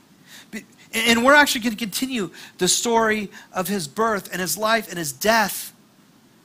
And 0.92 1.24
we're 1.24 1.34
actually 1.34 1.60
going 1.60 1.76
to 1.76 1.78
continue 1.78 2.30
the 2.56 2.66
story 2.66 3.30
of 3.52 3.68
his 3.68 3.86
birth 3.86 4.30
and 4.32 4.40
his 4.40 4.56
life 4.56 4.88
and 4.88 4.98
his 4.98 5.12
death 5.12 5.72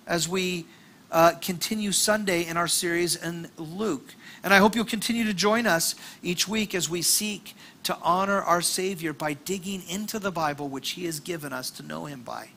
as 0.06 0.28
we 0.28 0.66
uh, 1.12 1.34
continue 1.42 1.92
Sunday 1.92 2.46
in 2.46 2.58
our 2.58 2.68
series 2.68 3.16
in 3.16 3.50
Luke. 3.58 4.14
And 4.44 4.54
I 4.54 4.58
hope 4.58 4.76
you'll 4.76 4.84
continue 4.84 5.24
to 5.24 5.34
join 5.34 5.66
us 5.66 5.96
each 6.22 6.48
week 6.48 6.76
as 6.76 6.90
we 6.90 7.02
seek 7.02 7.56
to 7.84 7.98
honor 8.02 8.42
our 8.42 8.62
Savior 8.62 9.14
by 9.14 9.34
digging 9.34 9.84
into 9.88 10.20
the 10.20 10.32
Bible, 10.32 10.68
which 10.68 10.92
He 10.92 11.06
has 11.06 11.22
given 11.22 11.54
us 11.54 11.72
to 11.72 11.84
know 11.84 12.06
Him 12.06 12.24
by. 12.24 12.50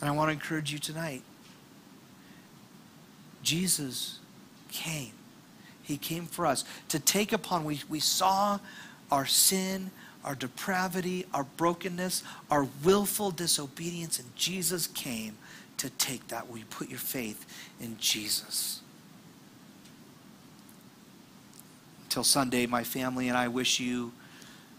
And 0.00 0.08
I 0.08 0.12
want 0.12 0.28
to 0.28 0.32
encourage 0.32 0.72
you 0.72 0.78
tonight. 0.78 1.22
Jesus 3.42 4.20
came. 4.70 5.12
He 5.82 5.96
came 5.96 6.26
for 6.26 6.46
us 6.46 6.64
to 6.90 7.00
take 7.00 7.32
upon, 7.32 7.64
we, 7.64 7.80
we 7.88 7.98
saw 7.98 8.60
our 9.10 9.26
sin, 9.26 9.90
our 10.24 10.34
depravity, 10.34 11.24
our 11.32 11.44
brokenness, 11.56 12.22
our 12.50 12.68
willful 12.84 13.30
disobedience, 13.30 14.18
and 14.18 14.36
Jesus 14.36 14.86
came 14.86 15.36
to 15.78 15.90
take 15.90 16.28
that. 16.28 16.48
Will 16.48 16.58
you 16.58 16.64
put 16.66 16.88
your 16.88 16.98
faith 16.98 17.46
in 17.80 17.96
Jesus? 17.98 18.80
Until 22.04 22.24
Sunday, 22.24 22.66
my 22.66 22.84
family 22.84 23.28
and 23.28 23.36
I 23.36 23.48
wish 23.48 23.80
you 23.80 24.12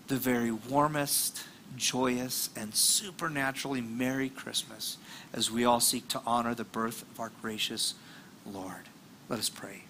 the 0.07 0.17
very 0.17 0.51
warmest, 0.51 1.43
joyous, 1.75 2.49
and 2.55 2.73
supernaturally 2.73 3.81
Merry 3.81 4.29
Christmas 4.29 4.97
as 5.33 5.51
we 5.51 5.65
all 5.65 5.79
seek 5.79 6.07
to 6.09 6.21
honor 6.25 6.55
the 6.55 6.63
birth 6.63 7.03
of 7.03 7.19
our 7.19 7.31
gracious 7.41 7.93
Lord. 8.45 8.89
Let 9.29 9.39
us 9.39 9.49
pray. 9.49 9.83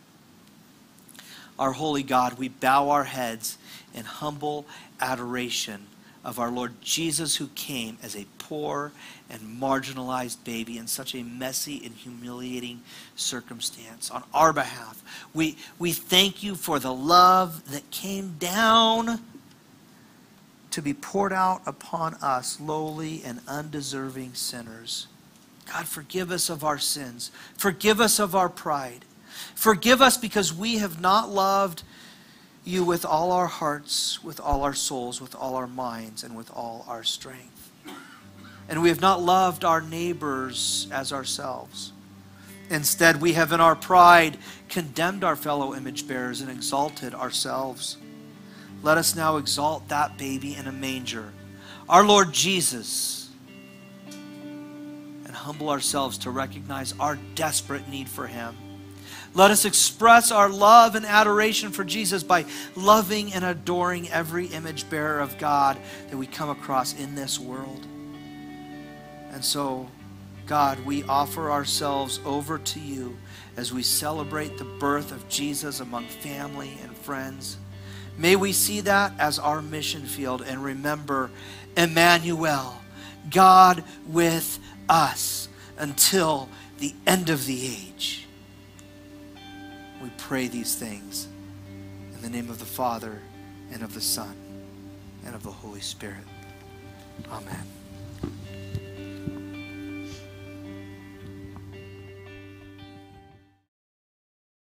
Our 1.58 1.72
holy 1.74 2.04
God, 2.04 2.38
we 2.38 2.50
bow 2.50 2.90
our 2.90 3.06
heads 3.06 3.58
in 3.94 4.06
humble 4.06 4.66
adoration 5.00 5.88
of 6.24 6.40
our 6.40 6.52
Lord 6.52 6.82
Jesus, 6.82 7.38
who 7.38 7.48
came 7.56 7.98
as 8.04 8.16
a 8.16 8.26
poor 8.50 8.92
and 9.30 9.40
marginalized 9.62 10.44
baby 10.44 10.80
in 10.80 10.88
such 10.88 11.14
a 11.14 11.22
messy 11.22 11.82
and 11.86 11.94
humiliating 11.94 12.82
circumstance 13.16 14.10
on 14.10 14.24
our 14.34 14.52
behalf. 14.52 15.04
We, 15.36 15.56
we 15.78 15.92
thank 15.92 16.42
you 16.42 16.56
for 16.56 16.80
the 16.80 16.94
love 16.94 17.72
that 17.72 17.92
came 17.92 18.38
down 18.40 19.22
to 20.72 20.82
be 20.82 20.96
poured 20.96 21.32
out 21.32 21.62
upon 21.68 22.16
us, 22.16 22.60
lowly 22.60 23.22
and 23.24 23.40
undeserving 23.48 24.34
sinners. 24.34 25.06
God, 25.72 25.88
forgive 25.88 26.32
us 26.32 26.50
of 26.50 26.64
our 26.64 26.80
sins. 26.80 27.32
Forgive 27.56 28.02
us 28.02 28.18
of 28.20 28.36
our 28.36 28.50
pride. 28.50 29.06
Forgive 29.54 30.02
us 30.02 30.18
because 30.18 30.52
we 30.52 30.80
have 30.80 31.00
not 31.00 31.30
loved 31.30 31.84
you 32.66 32.84
with 32.84 33.06
all 33.06 33.32
our 33.32 33.48
hearts, 33.48 34.24
with 34.24 34.40
all 34.40 34.64
our 34.64 34.74
souls, 34.74 35.22
with 35.22 35.36
all 35.36 35.56
our 35.56 35.68
minds, 35.68 36.24
and 36.24 36.36
with 36.36 36.52
all 36.52 36.84
our 36.88 37.04
strength. 37.04 37.59
And 38.70 38.82
we 38.82 38.90
have 38.90 39.02
not 39.02 39.22
loved 39.22 39.66
our 39.66 39.82
neighbors 39.82 40.88
as 40.92 41.12
ourselves. 41.12 41.92
Instead, 42.70 43.20
we 43.20 43.34
have 43.34 43.52
in 43.52 43.60
our 43.60 43.76
pride 43.76 44.38
condemned 44.70 45.24
our 45.24 45.36
fellow 45.36 45.74
image 45.74 46.08
bearers 46.08 46.40
and 46.40 46.52
exalted 46.52 47.16
ourselves. 47.16 47.98
Let 48.84 48.98
us 48.98 49.16
now 49.16 49.38
exalt 49.38 49.90
that 49.90 50.18
baby 50.18 50.56
in 50.56 50.68
a 50.68 50.72
manger, 50.72 51.34
our 51.90 52.06
Lord 52.06 52.32
Jesus, 52.32 53.30
and 54.12 55.36
humble 55.36 55.70
ourselves 55.70 56.20
to 56.20 56.30
recognize 56.30 56.94
our 57.00 57.18
desperate 57.36 57.90
need 57.90 58.08
for 58.08 58.28
Him 58.28 58.56
let 59.34 59.52
us 59.52 59.66
express 59.66 60.32
our 60.32 60.50
love 60.50 60.96
and 60.96 61.06
adoration 61.06 61.72
for 61.72 61.84
Jesus 61.84 62.24
by 62.24 62.46
loving 62.76 63.32
and 63.34 63.46
adoring 63.46 64.10
every 64.10 64.48
image 64.48 64.90
bearer 64.90 65.20
of 65.20 65.38
God 65.38 65.78
that 66.10 66.18
we 66.18 66.26
come 66.26 66.50
across 66.50 66.94
in 66.94 67.16
this 67.16 67.40
world. 67.40 67.86
And 69.40 69.46
so, 69.46 69.88
God, 70.48 70.82
we 70.82 71.04
offer 71.04 71.50
ourselves 71.50 72.20
over 72.26 72.58
to 72.58 72.80
you 72.82 73.18
as 73.56 73.72
we 73.72 73.84
celebrate 73.84 74.58
the 74.58 74.66
birth 74.66 75.14
of 75.14 75.30
Jesus 75.30 75.80
among 75.80 76.08
family 76.08 76.78
and 76.84 76.94
friends. 76.94 77.56
May 78.18 78.36
we 78.36 78.52
see 78.52 78.82
that 78.82 79.14
as 79.18 79.40
our 79.40 79.62
mission 79.62 80.02
field 80.02 80.42
and 80.42 80.62
remember 80.62 81.32
Emmanuel, 81.78 82.82
God 83.32 83.86
with 84.08 84.60
us 84.90 85.48
until 85.78 86.50
the 86.80 86.94
end 87.08 87.30
of 87.30 87.46
the 87.46 87.66
age. 87.66 88.28
We 90.04 90.10
pray 90.18 90.50
these 90.50 90.76
things 90.76 91.30
in 92.14 92.22
the 92.22 92.30
name 92.30 92.50
of 92.50 92.60
the 92.60 92.66
Father 92.66 93.22
and 93.72 93.84
of 93.84 93.94
the 93.94 94.02
Son 94.02 94.36
and 95.26 95.34
of 95.34 95.44
the 95.44 95.52
Holy 95.52 95.80
Spirit. 95.80 96.26
Amen. 97.32 97.79